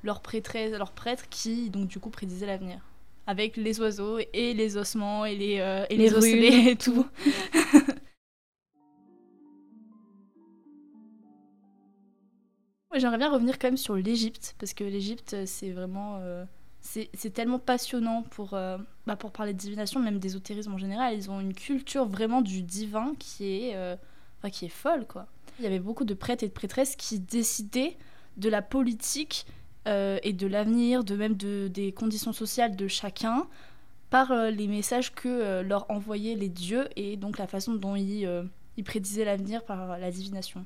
leurs 0.03 0.21
prêtresses, 0.21 0.73
leurs 0.73 0.93
prêtres 0.93 1.29
qui 1.29 1.69
donc 1.69 1.88
du 1.88 1.99
coup 1.99 2.11
prédisaient 2.11 2.47
l'avenir, 2.47 2.79
avec 3.26 3.56
les 3.56 3.81
oiseaux 3.81 4.19
et 4.32 4.55
les 4.55 4.76
ossements 4.76 5.25
et 5.26 5.37
les, 5.37 5.59
euh, 5.61 5.85
et 5.91 5.97
Les 5.97 6.09
les, 6.09 6.17
runes, 6.17 6.69
et 6.69 6.76
tout. 6.76 7.05
J'aimerais 12.99 13.19
bien 13.19 13.31
revenir 13.31 13.59
quand 13.59 13.69
même 13.69 13.77
sur 13.77 13.95
l'Égypte, 13.95 14.55
parce 14.59 14.75
que 14.75 14.85
l'Égypte, 14.85 15.35
euh, 15.35 15.45
c'est 15.47 15.71
vraiment. 15.71 16.19
euh, 16.21 16.45
c'est 16.81 17.35
tellement 17.35 17.59
passionnant 17.59 18.23
pour, 18.23 18.55
euh, 18.55 18.79
bah, 19.06 19.17
pour 19.17 19.31
parler 19.31 19.53
de 19.53 19.59
divination, 19.59 20.00
même 20.00 20.19
d'ésotérisme 20.19 20.73
en 20.73 20.79
général. 20.79 21.15
Ils 21.15 21.31
ont 21.31 21.39
une 21.41 21.53
culture 21.53 22.06
vraiment 22.06 22.41
du 22.41 22.62
divin 22.62 23.15
qui 23.19 23.45
est, 23.45 23.77
euh, 23.77 23.97
enfin, 24.39 24.49
qui 24.49 24.65
est 24.65 24.71
folle, 24.71 25.06
quoi. 25.06 25.27
Il 25.59 25.65
y 25.65 25.67
avait 25.67 25.81
beaucoup 25.81 26.05
de 26.05 26.15
prêtres 26.15 26.45
et 26.45 26.49
de 26.49 26.53
prêtresses 26.53 26.97
qui 26.97 27.19
décidaient 27.19 27.97
de 28.37 28.49
la 28.49 28.62
politique 28.62 29.45
et 29.87 30.33
de 30.35 30.47
l'avenir, 30.47 31.03
de 31.03 31.17
même 31.17 31.35
de, 31.35 31.69
des 31.69 31.93
conditions 31.93 32.35
sociales 32.35 32.77
de 32.77 32.89
chacun, 32.89 33.47
par 34.11 34.35
les 34.50 34.67
messages 34.67 35.15
que 35.15 35.62
leur 35.62 35.91
envoyaient 35.91 36.35
les 36.35 36.50
dieux 36.50 36.89
et 36.95 37.17
donc 37.17 37.39
la 37.39 37.47
façon 37.47 37.75
dont 37.75 37.97
ils, 37.97 38.29
ils 38.77 38.85
prédisaient 38.85 39.25
l'avenir 39.25 39.65
par 39.65 39.99
la 39.99 40.11
divination. 40.11 40.65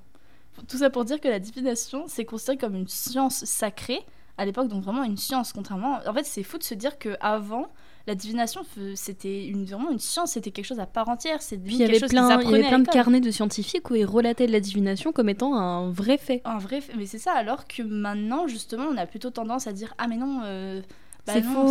Tout 0.68 0.78
ça 0.78 0.90
pour 0.90 1.04
dire 1.04 1.20
que 1.20 1.28
la 1.28 1.38
divination, 1.38 2.04
c'est 2.08 2.24
considéré 2.24 2.58
comme 2.58 2.74
une 2.74 2.88
science 2.88 3.44
sacrée 3.44 4.00
à 4.38 4.44
l'époque, 4.44 4.68
donc 4.68 4.82
vraiment 4.82 5.04
une 5.04 5.16
science. 5.16 5.52
Contrairement, 5.52 5.98
en 6.06 6.14
fait, 6.14 6.24
c'est 6.24 6.42
fou 6.42 6.58
de 6.58 6.62
se 6.62 6.74
dire 6.74 6.98
que 6.98 7.16
avant, 7.20 7.68
la 8.06 8.14
divination, 8.14 8.62
c'était 8.94 9.46
une, 9.46 9.64
vraiment 9.64 9.90
une 9.90 9.98
science, 9.98 10.32
c'était 10.32 10.50
quelque 10.50 10.64
chose 10.64 10.80
à 10.80 10.86
part 10.86 11.08
entière. 11.08 11.38
Il 11.52 11.76
y 11.76 11.84
avait 11.84 12.00
plein, 12.00 12.40
il 12.40 12.50
y 12.50 12.54
avait 12.54 12.68
plein 12.68 12.78
de 12.80 12.88
carnets 12.88 13.20
de 13.20 13.30
scientifiques 13.30 13.90
où 13.90 13.94
ils 13.94 14.04
relataient 14.06 14.46
de 14.46 14.52
la 14.52 14.60
divination 14.60 15.12
comme 15.12 15.28
étant 15.28 15.54
un 15.54 15.90
vrai 15.90 16.18
fait. 16.18 16.40
Un 16.44 16.58
vrai, 16.58 16.80
fait- 16.80 16.94
mais 16.96 17.06
c'est 17.06 17.18
ça. 17.18 17.32
Alors 17.32 17.66
que 17.66 17.82
maintenant, 17.82 18.46
justement, 18.48 18.84
on 18.84 18.96
a 18.96 19.06
plutôt 19.06 19.30
tendance 19.30 19.66
à 19.66 19.72
dire 19.72 19.94
ah 19.98 20.08
mais 20.08 20.16
non, 20.16 20.40
euh, 20.44 20.80
bah 21.26 21.34
c'est 21.34 21.42
faux, 21.42 21.68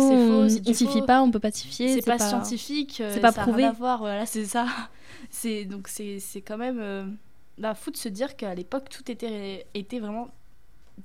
c'est 0.48 0.84
on 0.84 0.90
faux. 1.00 1.06
pas, 1.06 1.22
on 1.22 1.30
peut 1.30 1.40
pas 1.40 1.50
s'y 1.50 1.66
fier. 1.66 1.94
c'est 1.94 2.06
pas, 2.06 2.18
scientifique, 2.18 3.00
euh, 3.00 3.10
c'est 3.12 3.20
pas 3.20 3.32
ça 3.32 3.42
prouvé. 3.42 3.64
rien 3.64 3.70
à 3.70 3.74
voir, 3.74 3.98
voilà, 3.98 4.24
c'est 4.26 4.46
ça. 4.46 4.66
C'est 5.30 5.64
donc 5.66 5.88
c'est 5.88 6.18
c'est 6.20 6.40
quand 6.40 6.56
même 6.56 6.78
euh, 6.80 7.04
bah, 7.62 7.74
fou 7.74 7.92
de 7.92 7.96
se 7.96 8.08
dire 8.08 8.36
qu'à 8.36 8.54
l'époque 8.54 8.88
tout 8.88 9.10
était 9.10 9.66
était 9.72 10.00
vraiment 10.00 10.28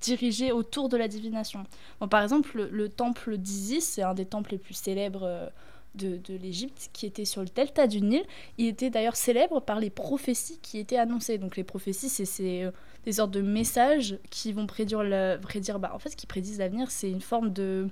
dirigé 0.01 0.51
autour 0.51 0.89
de 0.89 0.97
la 0.97 1.07
divination. 1.07 1.63
Bon, 1.99 2.07
par 2.07 2.21
exemple, 2.23 2.57
le, 2.57 2.69
le 2.69 2.89
temple 2.89 3.37
d'Isis, 3.37 3.85
c'est 3.85 4.01
un 4.01 4.13
des 4.13 4.25
temples 4.25 4.51
les 4.51 4.57
plus 4.57 4.73
célèbres 4.73 5.23
euh, 5.23 5.47
de, 5.95 6.33
l'Égypte, 6.41 6.89
qui 6.93 7.05
était 7.05 7.25
sur 7.25 7.41
le 7.41 7.47
delta 7.47 7.87
du 7.87 8.01
Nil. 8.01 8.23
Il 8.57 8.67
était 8.67 8.89
d'ailleurs 8.89 9.15
célèbre 9.15 9.61
par 9.61 9.79
les 9.79 9.89
prophéties 9.89 10.59
qui 10.61 10.79
étaient 10.79 10.97
annoncées. 10.97 11.37
Donc 11.37 11.57
les 11.57 11.63
prophéties, 11.63 12.09
c'est 12.09 12.63
euh, 12.63 12.71
des 13.05 13.13
sortes 13.13 13.31
de 13.31 13.41
messages 13.41 14.17
qui 14.29 14.51
vont 14.51 14.67
prédire, 14.67 15.03
prédire 15.41 15.79
bah, 15.79 15.91
en 15.93 15.99
fait, 15.99 16.15
qui 16.15 16.27
prédisent 16.27 16.59
l'avenir, 16.59 16.91
c'est 16.91 17.09
une 17.09 17.21
forme 17.21 17.51
de, 17.51 17.87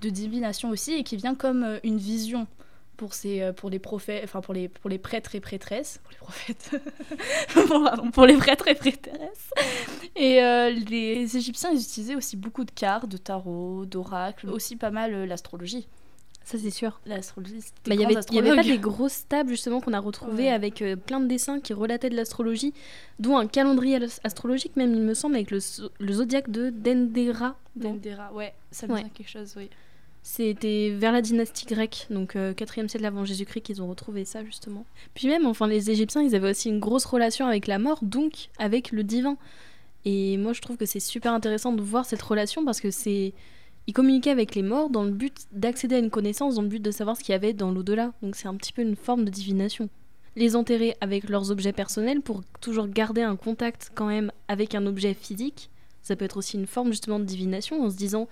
de 0.00 0.08
divination 0.08 0.70
aussi, 0.70 0.94
et 0.94 1.04
qui 1.04 1.16
vient 1.16 1.34
comme 1.34 1.62
euh, 1.62 1.78
une 1.84 1.98
vision 1.98 2.46
pour, 2.96 3.14
ces, 3.14 3.40
euh, 3.42 3.52
pour 3.52 3.70
les 3.70 3.78
prophètes, 3.78 4.22
enfin 4.24 4.40
pour 4.40 4.54
les, 4.54 4.68
pour 4.68 4.88
les 4.90 4.98
prêtres 4.98 5.34
et 5.34 5.40
prêtresses, 5.40 6.00
pour 6.02 6.12
les 6.12 6.18
prophètes, 6.18 6.70
pour 8.12 8.26
les 8.26 8.36
prêtres 8.36 8.68
et 8.68 8.74
prêtresses. 8.74 9.50
Et 10.16 10.42
euh, 10.42 10.70
les 10.70 11.36
Égyptiens, 11.36 11.70
ils 11.72 11.80
utilisaient 11.80 12.14
aussi 12.14 12.36
beaucoup 12.36 12.64
de 12.64 12.70
cartes, 12.70 13.08
de 13.08 13.16
tarot, 13.16 13.84
d'oracles, 13.86 14.48
aussi 14.48 14.76
pas 14.76 14.90
mal 14.90 15.14
euh, 15.14 15.26
l'astrologie. 15.26 15.86
Ça 16.46 16.58
c'est 16.58 16.70
sûr. 16.70 17.00
L'astrologie, 17.06 17.60
Bah, 17.86 17.94
Il 17.94 18.00
y 18.00 18.04
grands 18.04 18.10
avait, 18.42 18.54
pas 18.56 18.62
des 18.62 18.76
grosses 18.78 19.26
tables 19.26 19.48
justement 19.48 19.80
qu'on 19.80 19.94
a 19.94 19.98
retrouvées 19.98 20.42
Ouais. 20.44 20.50
avec 20.50 20.82
euh, 20.82 20.94
plein 20.94 21.18
de 21.20 21.26
dessins 21.26 21.58
qui 21.58 21.72
relataient 21.72 22.10
de 22.10 22.16
l'astrologie, 22.16 22.74
dont 23.18 23.38
un 23.38 23.46
calendrier 23.46 23.96
as- 23.96 24.20
astrologique 24.24 24.76
même 24.76 24.94
il 24.94 25.00
me 25.00 25.14
semble 25.14 25.36
avec 25.36 25.50
le, 25.50 25.58
le 25.98 26.12
zodiaque 26.12 26.50
de 26.50 26.68
Dendera. 26.68 27.56
Dendera, 27.76 28.30
ouais, 28.34 28.52
ça 28.70 28.86
me 28.86 28.92
Ouais. 28.92 29.04
dit 29.04 29.10
quelque 29.10 29.30
chose, 29.30 29.54
oui. 29.56 29.70
C'était 30.26 30.88
vers 30.96 31.12
la 31.12 31.20
dynastie 31.20 31.66
grecque, 31.66 32.06
donc 32.08 32.34
euh, 32.34 32.54
4e 32.54 32.88
siècle 32.88 33.04
avant 33.04 33.26
Jésus-Christ 33.26 33.60
qu'ils 33.60 33.82
ont 33.82 33.88
retrouvé 33.88 34.24
ça 34.24 34.42
justement. 34.42 34.86
Puis 35.12 35.28
même, 35.28 35.44
enfin 35.44 35.66
les 35.66 35.90
Égyptiens, 35.90 36.22
ils 36.22 36.34
avaient 36.34 36.48
aussi 36.48 36.70
une 36.70 36.80
grosse 36.80 37.04
relation 37.04 37.46
avec 37.46 37.66
la 37.66 37.78
mort, 37.78 37.98
donc 38.00 38.48
avec 38.58 38.90
le 38.90 39.04
divin. 39.04 39.36
Et 40.06 40.38
moi 40.38 40.54
je 40.54 40.62
trouve 40.62 40.78
que 40.78 40.86
c'est 40.86 40.98
super 40.98 41.34
intéressant 41.34 41.74
de 41.74 41.82
voir 41.82 42.06
cette 42.06 42.22
relation 42.22 42.64
parce 42.64 42.80
que 42.80 42.90
c'est... 42.90 43.34
Ils 43.86 43.92
communiquaient 43.92 44.30
avec 44.30 44.54
les 44.54 44.62
morts 44.62 44.88
dans 44.88 45.04
le 45.04 45.10
but 45.10 45.42
d'accéder 45.52 45.96
à 45.96 45.98
une 45.98 46.08
connaissance, 46.08 46.54
dans 46.54 46.62
le 46.62 46.68
but 46.68 46.80
de 46.80 46.90
savoir 46.90 47.18
ce 47.18 47.22
qu'il 47.22 47.32
y 47.32 47.36
avait 47.36 47.52
dans 47.52 47.70
l'au-delà. 47.70 48.14
Donc 48.22 48.34
c'est 48.34 48.48
un 48.48 48.54
petit 48.54 48.72
peu 48.72 48.80
une 48.80 48.96
forme 48.96 49.26
de 49.26 49.30
divination. 49.30 49.90
Les 50.36 50.56
enterrer 50.56 50.96
avec 51.02 51.28
leurs 51.28 51.50
objets 51.50 51.74
personnels 51.74 52.22
pour 52.22 52.40
toujours 52.62 52.88
garder 52.88 53.20
un 53.20 53.36
contact 53.36 53.92
quand 53.94 54.06
même 54.06 54.32
avec 54.48 54.74
un 54.74 54.86
objet 54.86 55.12
physique, 55.12 55.68
ça 56.00 56.16
peut 56.16 56.24
être 56.24 56.38
aussi 56.38 56.56
une 56.56 56.66
forme 56.66 56.92
justement 56.92 57.18
de 57.18 57.24
divination 57.24 57.82
en 57.82 57.90
se 57.90 57.96
disant 57.96 58.26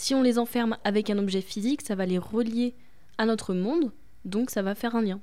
si 0.00 0.14
on 0.14 0.22
les 0.22 0.38
enferme 0.38 0.78
avec 0.82 1.10
un 1.10 1.18
objet 1.18 1.42
physique, 1.42 1.82
ça 1.82 1.94
va 1.94 2.06
les 2.06 2.16
relier 2.16 2.72
à 3.18 3.26
notre 3.26 3.52
monde, 3.52 3.92
donc 4.24 4.48
ça 4.48 4.62
va 4.62 4.74
faire 4.74 4.96
un 4.96 5.02
lien. 5.02 5.20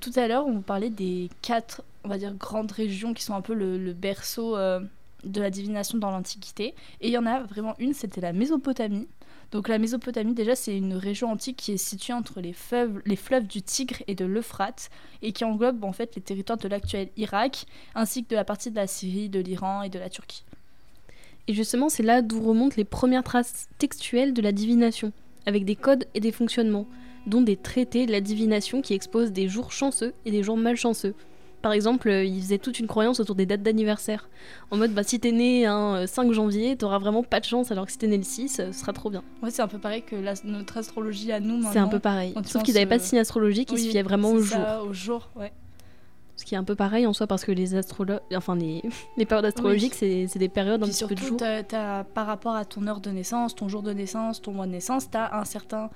Tout 0.00 0.12
à 0.14 0.28
l'heure, 0.28 0.46
on 0.46 0.52
vous 0.52 0.62
parlait 0.62 0.88
des 0.88 1.30
quatre, 1.42 1.82
on 2.04 2.08
va 2.10 2.16
dire, 2.16 2.32
grandes 2.32 2.70
régions 2.70 3.12
qui 3.12 3.24
sont 3.24 3.34
un 3.34 3.40
peu 3.40 3.54
le, 3.54 3.76
le 3.76 3.92
berceau 3.92 4.56
euh, 4.56 4.78
de 5.24 5.40
la 5.40 5.50
divination 5.50 5.98
dans 5.98 6.12
l'Antiquité. 6.12 6.72
Et 7.00 7.08
il 7.08 7.10
y 7.10 7.18
en 7.18 7.26
a 7.26 7.42
vraiment 7.42 7.74
une, 7.80 7.94
c'était 7.94 8.20
la 8.20 8.32
Mésopotamie. 8.32 9.08
Donc 9.52 9.68
la 9.68 9.78
Mésopotamie, 9.78 10.32
déjà, 10.32 10.56
c'est 10.56 10.76
une 10.76 10.94
région 10.94 11.30
antique 11.30 11.58
qui 11.58 11.72
est 11.72 11.76
située 11.76 12.14
entre 12.14 12.40
les 12.40 12.54
fleuves, 12.54 13.02
les 13.04 13.16
fleuves 13.16 13.46
du 13.46 13.60
Tigre 13.60 14.02
et 14.06 14.14
de 14.14 14.24
l'Euphrate, 14.24 14.90
et 15.20 15.32
qui 15.32 15.44
englobe 15.44 15.84
en 15.84 15.92
fait 15.92 16.16
les 16.16 16.22
territoires 16.22 16.58
de 16.58 16.68
l'actuel 16.68 17.10
Irak, 17.18 17.66
ainsi 17.94 18.24
que 18.24 18.30
de 18.30 18.34
la 18.34 18.44
partie 18.44 18.70
de 18.70 18.76
la 18.76 18.86
Syrie, 18.86 19.28
de 19.28 19.40
l'Iran 19.40 19.82
et 19.82 19.90
de 19.90 19.98
la 19.98 20.08
Turquie. 20.08 20.42
Et 21.48 21.54
justement, 21.54 21.90
c'est 21.90 22.02
là 22.02 22.22
d'où 22.22 22.40
remontent 22.40 22.76
les 22.78 22.84
premières 22.84 23.24
traces 23.24 23.68
textuelles 23.76 24.32
de 24.32 24.40
la 24.40 24.52
divination, 24.52 25.12
avec 25.44 25.66
des 25.66 25.76
codes 25.76 26.06
et 26.14 26.20
des 26.20 26.32
fonctionnements, 26.32 26.86
dont 27.26 27.42
des 27.42 27.56
traités 27.56 28.06
de 28.06 28.12
la 28.12 28.22
divination 28.22 28.80
qui 28.80 28.94
exposent 28.94 29.32
des 29.32 29.48
jours 29.48 29.70
chanceux 29.70 30.14
et 30.24 30.30
des 30.30 30.42
jours 30.42 30.56
malchanceux. 30.56 31.14
Par 31.62 31.72
exemple, 31.72 32.08
euh, 32.08 32.24
ils 32.24 32.40
faisaient 32.42 32.58
toute 32.58 32.78
une 32.80 32.86
croyance 32.88 33.20
autour 33.20 33.34
des 33.36 33.46
dates 33.46 33.62
d'anniversaire. 33.62 34.28
En 34.70 34.76
mode, 34.76 34.92
bah, 34.92 35.02
si 35.04 35.20
t'es 35.20 35.32
né 35.32 35.64
un 35.64 35.94
euh, 36.02 36.06
5 36.06 36.32
janvier, 36.32 36.76
t'auras 36.76 36.98
vraiment 36.98 37.22
pas 37.22 37.38
de 37.40 37.44
chance, 37.44 37.70
alors 37.70 37.86
que 37.86 37.92
si 37.92 37.98
t'es 37.98 38.08
né 38.08 38.16
le 38.16 38.24
6, 38.24 38.58
euh, 38.60 38.72
ce 38.72 38.80
sera 38.80 38.92
trop 38.92 39.10
bien. 39.10 39.22
Ouais, 39.42 39.50
c'est 39.50 39.62
un 39.62 39.68
peu 39.68 39.78
pareil 39.78 40.02
que 40.02 40.16
la- 40.16 40.34
notre 40.44 40.76
astrologie 40.78 41.30
à 41.32 41.40
nous. 41.40 41.62
C'est 41.72 41.78
un 41.78 41.86
peu 41.88 42.00
pareil. 42.00 42.34
Sauf 42.44 42.62
qu'ils 42.64 42.74
n'avaient 42.74 42.86
pas 42.86 42.98
de 42.98 43.02
euh, 43.02 43.06
signe 43.06 43.18
astrologique, 43.20 43.70
ils 43.70 43.76
Oui, 43.76 43.84
se 43.86 43.90
fiaient 43.90 44.02
vraiment 44.02 44.30
au 44.32 44.40
jour. 44.40 44.56
ça, 44.58 44.82
au 44.82 44.92
jour, 44.92 45.30
ouais. 45.36 45.52
Ce 46.34 46.44
qui 46.44 46.54
est 46.54 46.58
un 46.58 46.64
peu 46.64 46.74
pareil 46.74 47.06
en 47.06 47.12
soi, 47.12 47.26
parce 47.26 47.44
que 47.44 47.52
les 47.52 47.74
astrologues, 47.74 48.20
enfin 48.34 48.56
les, 48.56 48.82
les 49.16 49.26
périodes 49.26 49.44
astrologiques, 49.44 49.94
c'est 49.94 50.26
c'est 50.28 50.38
des 50.38 50.48
périodes 50.48 50.82
un 50.82 50.86
petit 50.88 51.04
peu 51.04 51.14
de 51.14 51.20
jour. 51.20 51.36
par 52.14 52.26
rapport 52.26 52.54
à 52.56 52.64
ton 52.64 52.86
heure 52.88 53.00
de 53.00 53.10
naissance, 53.10 53.54
ton 53.54 53.68
jour 53.68 53.82
de 53.82 53.92
naissance, 53.92 54.40
ton 54.42 54.52
mois 54.52 54.66
de 54.66 54.72
naissance, 54.72 55.10
t'as 55.10 55.38
un 55.38 55.44
certain. 55.44 55.90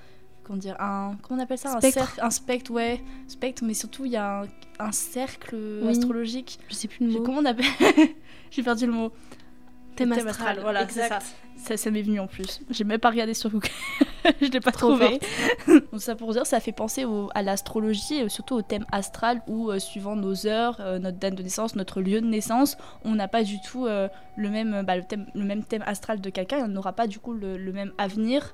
Comment 0.46 0.58
dire 0.58 0.76
un, 0.80 1.16
Comment 1.22 1.40
on 1.40 1.42
appelle 1.44 1.58
ça 1.58 1.76
Spectre. 1.78 1.98
Un, 2.02 2.04
cercle, 2.06 2.20
un 2.22 2.30
spectre, 2.30 2.70
ouais. 2.70 3.00
Spectre, 3.26 3.64
mais 3.64 3.74
surtout, 3.74 4.04
il 4.04 4.12
y 4.12 4.16
a 4.16 4.42
un, 4.42 4.46
un 4.78 4.92
cercle 4.92 5.56
Oui. 5.82 5.88
astrologique. 5.90 6.60
Je 6.68 6.74
sais 6.74 6.86
plus 6.86 7.04
le 7.04 7.12
mot. 7.14 7.22
Comment 7.22 7.38
on 7.40 7.44
appelle 7.44 7.66
J'ai 8.50 8.62
perdu 8.62 8.86
le 8.86 8.92
mot. 8.92 9.12
Thème 9.96 10.14
Thème 10.14 10.28
astral, 10.28 10.58
voilà, 10.60 10.80
c'est 10.88 11.00
exact. 11.00 11.22
ça. 11.22 11.28
Ça, 11.56 11.76
ça 11.78 11.90
m'est 11.90 12.02
venu 12.02 12.20
en 12.20 12.26
plus. 12.26 12.60
J'ai 12.68 12.84
même 12.84 12.98
pas 13.00 13.08
regardé 13.08 13.32
sur 13.32 13.48
Google. 13.50 13.66
je 14.42 14.46
l'ai 14.48 14.60
pas 14.60 14.70
Trop 14.70 14.90
trouvé. 14.94 15.18
Donc 15.90 16.02
ça 16.02 16.14
pour 16.14 16.32
dire, 16.32 16.44
ça 16.46 16.60
fait 16.60 16.70
penser 16.72 17.06
au- 17.06 17.30
à 17.34 17.40
l'astrologie 17.42 18.16
et 18.18 18.28
surtout 18.28 18.56
au 18.56 18.62
thème 18.62 18.84
astral 18.92 19.40
où 19.48 19.70
euh, 19.70 19.78
suivant 19.78 20.14
nos 20.14 20.46
heures, 20.46 20.76
euh, 20.80 20.98
notre 20.98 21.16
date 21.18 21.34
de 21.34 21.42
naissance, 21.42 21.74
notre 21.76 22.02
lieu 22.02 22.20
de 22.20 22.26
naissance, 22.26 22.76
on 23.04 23.14
n'a 23.14 23.26
pas 23.26 23.42
du 23.42 23.58
tout 23.62 23.86
euh, 23.86 24.08
le 24.36 24.50
même 24.50 24.82
bah, 24.86 24.96
le 24.98 25.02
thème 25.02 25.26
le 25.34 25.44
même 25.44 25.64
thème 25.64 25.82
astral 25.86 26.20
de 26.20 26.28
quelqu'un. 26.28 26.58
et 26.58 26.62
On 26.62 26.68
n'aura 26.68 26.92
pas 26.92 27.06
du 27.06 27.18
coup 27.18 27.32
le, 27.32 27.56
le 27.56 27.72
même 27.72 27.92
avenir. 27.96 28.52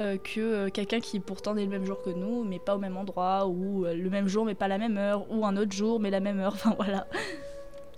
Euh, 0.00 0.16
que 0.16 0.40
euh, 0.40 0.70
quelqu'un 0.70 1.00
qui 1.00 1.18
pourtant 1.18 1.56
est 1.56 1.64
le 1.64 1.70
même 1.70 1.84
jour 1.84 2.00
que 2.02 2.10
nous 2.10 2.44
mais 2.44 2.60
pas 2.60 2.76
au 2.76 2.78
même 2.78 2.96
endroit 2.96 3.46
ou 3.48 3.84
euh, 3.84 3.94
le 3.94 4.10
même 4.10 4.28
jour 4.28 4.44
mais 4.44 4.54
pas 4.54 4.68
la 4.68 4.78
même 4.78 4.96
heure 4.96 5.26
ou 5.30 5.44
un 5.44 5.56
autre 5.56 5.72
jour 5.72 5.98
mais 5.98 6.10
la 6.10 6.20
même 6.20 6.38
heure 6.38 6.52
enfin 6.54 6.74
voilà 6.76 7.08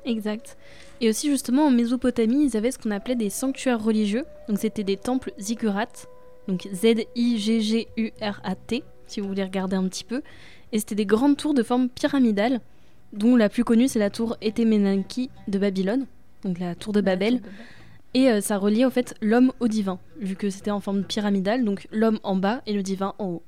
Exact. 0.07 0.57
Et 1.03 1.11
aussi 1.11 1.29
justement 1.29 1.67
en 1.67 1.71
Mésopotamie, 1.71 2.47
ils 2.47 2.57
avaient 2.57 2.71
ce 2.71 2.79
qu'on 2.79 2.91
appelait 2.91 3.17
des 3.17 3.29
sanctuaires 3.29 3.85
religieux. 3.85 4.25
Donc 4.49 4.59
c'était 4.59 4.83
des 4.83 4.97
temples 4.97 5.35
ziggurats, 5.39 6.07
donc 6.49 6.67
Z-I-G-G-U-R-A-T, 6.73 7.13
si 9.07 9.21
vous 9.21 9.29
voulez 9.29 9.45
regarder 9.45 9.77
un 9.77 9.87
petit 9.89 10.05
peu. 10.05 10.23
Et 10.73 10.79
c'était 10.79 10.95
des 10.95 11.05
grandes 11.05 11.37
tours 11.37 11.53
de 11.53 11.63
forme 11.63 11.91
pyramidale, 11.91 12.61
dont 13.13 13.37
la 13.37 13.51
plus 13.51 13.63
connue 13.65 13.89
c'est 13.89 13.99
la 13.99 14.09
tour 14.09 14.39
Etemenanki 14.41 15.29
de 15.49 15.59
Babylone, 15.59 16.07
donc 16.45 16.59
la 16.59 16.75
tour 16.75 16.95
de 16.95 17.03
Babel. 17.03 17.43
Et 18.15 18.29
euh, 18.31 18.41
ça 18.41 18.59
reliait 18.59 18.85
au 18.85 18.91
fait 18.91 19.15
l'homme 19.21 19.53
au 19.61 19.69
divin, 19.69 19.99
vu 20.19 20.35
que 20.37 20.51
c'était 20.51 20.71
en 20.73 20.81
forme 20.81 21.05
pyramidale, 21.05 21.65
donc 21.65 21.87
l'homme 21.93 22.19
en 22.25 22.37
bas 22.37 22.61
et 22.67 22.73
le 22.73 22.83
divin 22.83 23.15
en 23.19 23.27
haut. 23.27 23.43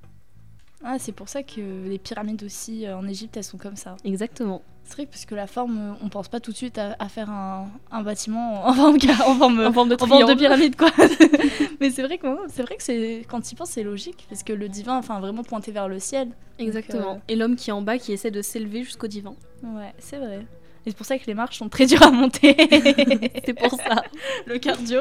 Ah, 0.84 0.96
c'est 0.98 1.12
pour 1.12 1.28
ça 1.28 1.42
que 1.44 1.60
les 1.88 1.98
pyramides 1.98 2.42
aussi 2.42 2.86
euh, 2.86 2.96
en 2.96 3.06
Égypte 3.06 3.36
elles 3.36 3.44
sont 3.44 3.58
comme 3.58 3.76
ça. 3.76 3.96
Exactement. 4.04 4.62
C'est 4.84 4.94
vrai 4.94 5.06
parce 5.06 5.24
que 5.26 5.36
la 5.36 5.46
forme, 5.46 5.78
euh, 5.78 5.92
on 6.02 6.08
pense 6.08 6.28
pas 6.28 6.40
tout 6.40 6.50
de 6.50 6.56
suite 6.56 6.76
à, 6.76 6.96
à 6.98 7.08
faire 7.08 7.30
un, 7.30 7.68
un 7.92 8.02
bâtiment 8.02 8.66
en 8.66 8.72
forme, 8.72 8.96
en 8.96 9.34
forme, 9.36 9.60
En 9.64 9.72
forme 9.72 9.88
de 9.90 9.94
en 9.94 10.06
forme 10.06 10.26
de 10.28 10.34
pyramide 10.34 10.74
quoi. 10.76 10.90
Mais 11.80 11.90
c'est 11.90 12.02
vrai 12.02 12.18
que 12.18 12.26
c'est 12.48 12.62
vrai 12.62 12.76
que 12.76 12.82
c'est 12.82 13.24
quand 13.28 13.40
tu 13.40 13.52
y 13.52 13.54
penses 13.54 13.70
c'est 13.70 13.84
logique 13.84 14.26
parce 14.28 14.42
que 14.42 14.52
le 14.52 14.68
divin, 14.68 14.96
enfin 14.96 15.20
vraiment 15.20 15.44
pointé 15.44 15.70
vers 15.70 15.86
le 15.88 16.00
ciel. 16.00 16.28
Exactement. 16.58 17.14
euh, 17.14 17.18
Et 17.28 17.36
l'homme 17.36 17.54
qui 17.54 17.70
est 17.70 17.72
en 17.72 17.82
bas 17.82 17.98
qui 17.98 18.12
essaie 18.12 18.32
de 18.32 18.42
s'élever 18.42 18.82
jusqu'au 18.82 19.06
divin. 19.06 19.34
Ouais, 19.62 19.92
c'est 19.98 20.18
vrai. 20.18 20.44
Et 20.84 20.90
c'est 20.90 20.96
pour 20.96 21.06
ça 21.06 21.18
que 21.18 21.26
les 21.26 21.34
marches 21.34 21.58
sont 21.58 21.68
très 21.68 21.86
dures 21.86 22.02
à 22.02 22.10
monter. 22.10 22.56
C'est 23.44 23.54
pour 23.54 23.70
ça. 23.70 24.02
le 24.46 24.58
cardio. 24.58 25.00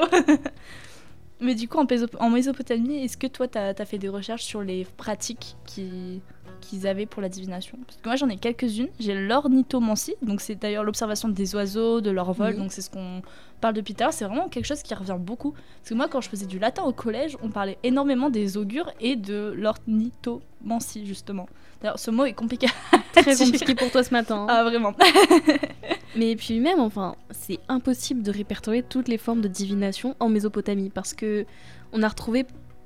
Mais 1.40 1.56
du 1.56 1.68
coup, 1.68 1.80
en, 2.20 2.30
Mésopotamie, 2.30 3.04
est-ce 3.04 3.18
que 3.18 3.26
toi, 3.26 3.48
t'as 3.48 3.74
as 3.78 3.86
fait 3.86 3.98
des 3.98 4.10
recherches 4.10 4.44
sur 4.44 4.62
les 4.62 4.86
pratiques 4.98 5.56
qui- 5.66 6.22
qu'ils 6.62 6.88
avaient 6.88 7.06
pour 7.06 7.22
la 7.22 7.28
divination 7.30 7.78
Parce 7.86 7.98
que 7.98 8.08
moi, 8.08 8.16
j'en 8.16 8.30
ai 8.30 8.38
quelques-unes. 8.38 8.88
J'ai 9.00 9.14
l'ornithomancie, 9.16 10.16
donc 10.22 10.40
c'est 10.40 10.56
d'ailleurs 10.56 10.84
l'observation 10.86 11.28
des 11.28 11.54
oiseaux, 11.56 12.00
de 12.00 12.10
leur 12.12 12.32
vol, 12.32 12.52
Oui. 12.54 12.58
donc 12.58 12.72
c'est 12.72 12.82
ce 12.82 12.90
qu'on 12.90 13.22
parle 13.60 13.74
depuis 13.74 13.94
tout 13.94 14.04
à 14.04 14.06
l'heure. 14.06 14.14
C'est 14.14 14.26
vraiment 14.26 14.48
quelque 14.48 14.66
chose 14.66 14.82
qui 14.84 14.94
revient 14.94 15.18
beaucoup. 15.20 15.52
Parce 15.52 15.90
que 15.90 15.94
moi, 15.96 16.08
quand 16.10 16.22
je 16.22 16.30
faisais 16.30 16.46
du 16.46 16.58
latin 16.60 16.84
au 16.84 16.94
collège, 16.94 17.38
on 17.44 17.50
parlait 17.50 17.78
énormément 17.84 18.30
des 18.30 18.56
augures 18.58 18.90
et 19.02 19.16
de 19.18 19.54
l'ornithomancie, 19.58 21.06
justement. 21.06 21.48
D'ailleurs, 21.82 22.00
ce 22.00 22.12
mot 22.12 22.26
est 22.26 22.34
compliqué. 22.34 22.68
Très 23.14 23.36
compliqué 23.36 23.76
pour 23.76 23.92
toi 23.92 24.04
ce 24.04 24.12
matin. 24.12 24.42
hein. 24.42 24.48
Ah, 24.50 24.64
vraiment. 24.64 24.94
Mais 26.16 26.36
puis 26.36 26.60
même, 26.60 26.80
enfin, 26.80 27.16
c'est 27.32 27.60
impossible 27.70 28.22
de 28.22 28.32
répertorier 28.32 28.84
toutes 28.84 29.08
les 29.08 29.18
formes 29.18 29.42
de 29.42 29.48
divination 29.48 30.16
en 30.20 30.30
Mésopotamie 30.30 30.90
parce 30.90 31.14
que 31.14 31.46
on 31.94 32.04
a 32.04 32.08
retrouvé 32.08 32.46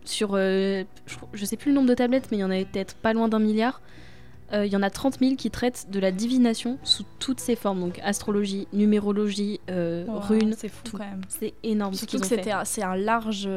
sur, 0.09 0.31
euh, 0.33 0.83
je, 1.05 1.15
je 1.33 1.45
sais 1.45 1.57
plus 1.57 1.69
le 1.71 1.75
nombre 1.75 1.89
de 1.89 1.93
tablettes, 1.93 2.27
mais 2.31 2.37
il 2.37 2.41
y 2.41 2.43
en 2.43 2.51
avait 2.51 2.65
peut-être 2.65 2.95
pas 2.95 3.13
loin 3.13 3.27
d'un 3.27 3.39
milliard. 3.39 3.81
Euh, 4.53 4.65
Il 4.65 4.71
y 4.71 4.75
en 4.75 4.83
a 4.83 4.89
30 4.91 5.19
000 5.19 5.35
qui 5.35 5.49
traitent 5.49 5.87
de 5.89 5.99
la 5.99 6.11
divination 6.11 6.77
sous 6.83 7.03
toutes 7.19 7.39
ses 7.39 7.55
formes, 7.55 7.79
donc 7.79 7.99
astrologie, 8.03 8.67
numérologie, 8.73 9.59
euh, 9.71 10.05
Wow, 10.05 10.19
runes, 10.19 10.53
c'est 10.57 10.69
fou 10.69 10.81
tout. 10.83 10.97
quand 10.97 11.03
même. 11.05 11.21
c'est 11.29 11.53
énorme 11.63 11.93
ce 11.93 11.99
Surtout 11.99 12.19
que 12.19 12.49
un- 12.51 12.63
c'est 12.65 12.83
un 12.83 12.95
large, 12.95 13.49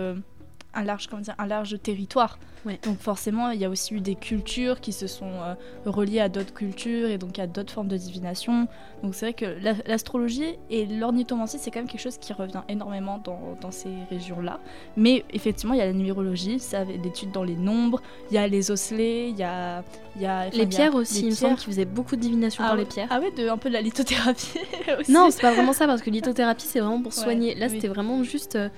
un 0.74 0.84
large, 0.84 1.06
comment 1.08 1.22
dire, 1.22 1.34
un 1.38 1.46
large 1.46 1.76
territoire. 1.82 2.38
Ouais. 2.66 2.78
Donc 2.82 2.98
forcément, 2.98 3.50
il 3.50 3.60
y 3.60 3.64
a 3.64 3.70
aussi 3.70 3.94
eu 3.94 4.00
des 4.00 4.16
cultures 4.16 4.80
qui 4.80 4.92
se 4.92 5.06
sont 5.06 5.30
euh, 5.30 5.54
reliées 5.86 6.18
à 6.20 6.28
d'autres 6.28 6.52
cultures 6.52 7.08
et 7.08 7.16
donc 7.16 7.38
à 7.38 7.46
d'autres 7.46 7.72
formes 7.72 7.86
de 7.88 7.96
divination. 7.96 8.66
Donc 9.02 9.14
c'est 9.14 9.26
vrai 9.26 9.32
que 9.32 9.46
la- 9.62 9.74
l'astrologie 9.86 10.56
et 10.68 10.84
l'ornithomancie, 10.86 11.58
c'est 11.60 11.70
quand 11.70 11.78
même 11.80 11.88
quelque 11.88 12.00
chose 12.00 12.18
qui 12.18 12.32
revient 12.32 12.62
énormément 12.68 13.18
dans, 13.24 13.56
dans 13.60 13.70
ces 13.70 13.88
régions-là. 14.10 14.58
Mais 14.96 15.24
effectivement, 15.32 15.74
il 15.74 15.78
y 15.78 15.82
a 15.82 15.86
la 15.86 15.92
numérologie, 15.92 16.58
ça 16.58 16.80
avait 16.80 16.96
l'étude 16.96 17.30
dans 17.30 17.44
les 17.44 17.54
nombres, 17.56 18.02
il 18.30 18.34
y 18.34 18.38
a 18.38 18.46
les 18.48 18.70
osselets, 18.72 19.30
il 19.30 19.36
y 19.38 19.44
a, 19.44 19.82
il 20.16 20.22
y 20.22 20.26
a 20.26 20.40
enfin, 20.40 20.48
il 20.52 20.54
y 20.54 20.58
Les 20.58 20.64
a 20.64 20.66
pierres 20.66 20.94
aussi, 20.96 21.14
les 21.14 21.20
il 21.20 21.30
me 21.30 21.34
semble 21.36 21.56
qu'ils 21.56 21.72
faisaient 21.72 21.84
beaucoup 21.84 22.16
de 22.16 22.20
divination 22.20 22.64
Ah 22.64 22.68
par 22.70 22.76
les 22.76 22.84
pierres. 22.84 23.08
Ah 23.10 23.20
ouais, 23.20 23.30
de, 23.30 23.48
un 23.48 23.56
peu 23.56 23.68
de 23.68 23.74
la 23.74 23.80
lithothérapie 23.80 24.58
aussi. 25.00 25.12
Non, 25.12 25.30
c'est 25.30 25.42
pas 25.42 25.52
vraiment 25.54 25.72
ça 25.72 25.86
parce 25.86 26.02
que 26.02 26.10
lithothérapie 26.10 26.66
c'est 26.66 26.80
vraiment 26.80 27.00
pour 27.00 27.16
Ouais, 27.16 27.22
soigner. 27.22 27.54
Là, 27.54 27.66
oui. 27.66 27.74
c'était 27.76 27.88
vraiment 27.88 28.22
juste 28.24 28.56
euh, 28.56 28.68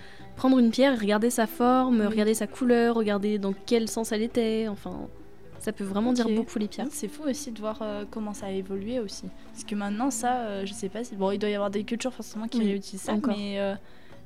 prendre 0.40 0.58
une 0.58 0.70
pierre, 0.70 0.98
regarder 0.98 1.28
sa 1.28 1.46
forme, 1.46 2.00
Oui. 2.00 2.06
regarder 2.06 2.32
sa 2.32 2.46
couleur, 2.46 2.94
regarder 2.94 3.38
dans 3.38 3.52
quel 3.66 3.88
sens 3.88 4.10
elle 4.10 4.22
était. 4.22 4.68
Enfin, 4.68 5.06
ça 5.58 5.70
peut 5.70 5.84
vraiment 5.84 6.14
dire 6.14 6.26
beaucoup 6.30 6.58
les 6.58 6.66
pierres. 6.66 6.86
C'est 6.90 7.08
fou 7.08 7.24
aussi 7.28 7.50
de 7.52 7.58
voir 7.60 7.78
euh, 7.82 8.04
comment 8.10 8.32
ça 8.32 8.46
a 8.46 8.50
évolué 8.50 9.00
aussi. 9.00 9.24
Parce 9.52 9.64
que 9.64 9.74
maintenant, 9.74 10.10
ça, 10.10 10.38
euh, 10.38 10.64
je 10.64 10.72
sais 10.72 10.88
pas 10.88 11.04
si. 11.04 11.14
Bon, 11.14 11.30
il 11.30 11.38
doit 11.38 11.50
y 11.50 11.54
avoir 11.54 11.68
des 11.70 11.84
cultures 11.84 12.14
forcément 12.14 12.48
qui 12.48 12.56
Oui, 12.58 12.68
réutilisent 12.68 13.02
ça, 13.02 13.12
encore. 13.12 13.36
mais, 13.36 13.60
euh, 13.60 13.74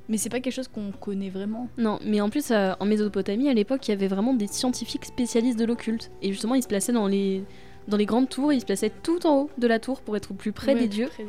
mais 0.08 0.16
c'est 0.16 0.28
pas 0.28 0.38
quelque 0.38 0.52
chose 0.54 0.68
qu'on 0.68 0.92
connaît 0.92 1.30
vraiment. 1.30 1.66
Non, 1.78 1.98
mais 2.06 2.20
en 2.20 2.30
plus, 2.30 2.52
euh, 2.52 2.74
en 2.78 2.84
Mésopotamie, 2.84 3.48
à 3.48 3.54
l'époque, 3.54 3.88
il 3.88 3.90
y 3.90 3.94
avait 3.94 4.06
vraiment 4.06 4.34
des 4.34 4.46
scientifiques 4.46 5.06
spécialistes 5.06 5.58
de 5.58 5.64
l'occulte. 5.64 6.12
Et 6.22 6.30
justement, 6.30 6.54
ils 6.54 6.62
se 6.62 6.68
plaçaient 6.68 6.92
dans 6.92 7.08
les, 7.08 7.42
dans 7.88 7.96
les 7.96 8.06
grandes 8.06 8.28
tours, 8.28 8.52
ils 8.52 8.60
se 8.60 8.66
plaçaient 8.66 8.92
tout 9.02 9.26
en 9.26 9.34
haut 9.40 9.50
de 9.58 9.66
la 9.66 9.80
tour 9.80 10.00
pour 10.00 10.16
être 10.16 10.30
au 10.30 10.34
plus 10.34 10.52
près 10.52 10.74
Ouais, 10.74 10.80
des 10.82 10.86
dieux. 10.88 11.08
près 11.08 11.26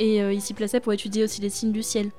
Et 0.00 0.18
ils 0.18 0.40
s'y 0.40 0.54
plaçaient 0.54 0.80
pour 0.80 0.92
étudier 0.92 1.22
aussi 1.22 1.40
les 1.40 1.50
signes 1.50 1.70
du 1.70 1.84
ciel. 1.84 2.10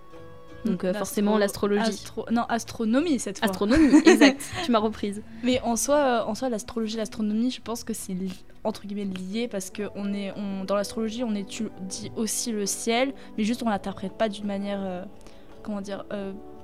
Donc 0.66 0.84
euh, 0.84 0.94
forcément, 0.94 1.38
l'astrologie. 1.38 1.82
astro- 1.92 2.26
Non, 2.32 2.44
astronomie 2.50 3.20
cette 3.20 3.40
fois. 3.40 3.50
Astronomie, 3.50 3.96
exact. 4.06 4.42
tu 4.66 4.72
m'as 4.72 4.80
reprise. 4.80 5.22
Mais 5.44 5.62
en 5.62 5.76
soi, 5.76 5.96
euh, 5.98 6.24
en 6.26 6.36
soi 6.36 6.50
l'astrologie 6.50 6.98
l'astronomie, 6.98 7.52
je 7.52 7.62
pense 7.62 7.84
que 7.84 7.94
c'est 7.94 8.14
li- 8.14 8.44
entre 8.64 8.86
guillemets 8.88 9.06
lié 9.06 9.48
parce 9.48 9.70
que 9.70 9.84
on 9.96 10.14
est, 10.14 10.34
on, 10.36 10.64
dans 10.64 10.76
l'astrologie, 10.76 11.24
on 11.24 11.36
étudie 11.36 12.12
aussi 12.16 12.52
le 12.52 12.66
ciel, 12.66 13.14
mais 13.38 13.44
juste 13.44 13.62
on 13.64 13.70
l'interprète 13.70 14.14
pas 14.14 14.28
d'une 14.30 14.46
manière, 14.48 14.80
euh, 14.82 15.04
comment 15.64 15.82
dire, 15.82 16.04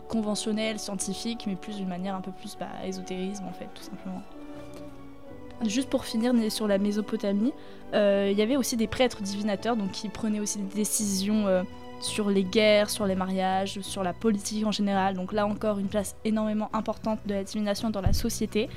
conventionnelle, 0.08 0.78
scientifique, 0.80 1.44
mais 1.48 1.56
plus 1.56 1.78
d'une 1.78 1.88
manière 1.88 2.16
un 2.16 2.22
peu 2.22 2.32
plus 2.32 2.58
bah, 2.60 2.68
ésotérisme 2.86 3.46
en 3.46 3.54
fait, 3.54 3.70
tout 3.76 3.84
simplement. 3.84 4.22
Juste 5.66 5.90
pour 5.90 6.06
finir 6.06 6.34
sur 6.52 6.68
la 6.68 6.80
Mésopotamie, 6.80 7.54
euh, 7.94 8.30
il 8.32 8.38
y 8.38 8.42
avait 8.42 8.56
aussi 8.58 8.78
des 8.78 8.88
prêtres 8.88 9.22
divinateurs, 9.22 9.76
donc 9.76 9.92
qui 9.92 10.10
prenaient 10.10 10.40
aussi 10.40 10.58
des 10.58 10.74
décisions 10.74 11.46
euh, 11.48 11.62
sur 12.02 12.30
les 12.30 12.44
guerres, 12.44 12.90
sur 12.90 13.06
les 13.06 13.16
mariages, 13.16 13.80
sur 13.82 14.04
la 14.04 14.14
politique 14.14 14.66
en 14.66 14.72
général. 14.72 15.16
Donc 15.16 15.34
là 15.34 15.46
encore, 15.46 15.80
une 15.80 15.88
place 15.88 16.16
énormément 16.26 16.70
importante 16.74 17.20
de 17.26 17.34
la 17.34 17.44
divination 17.44 17.90
dans 17.90 18.02
la 18.02 18.14
société. 18.14 18.70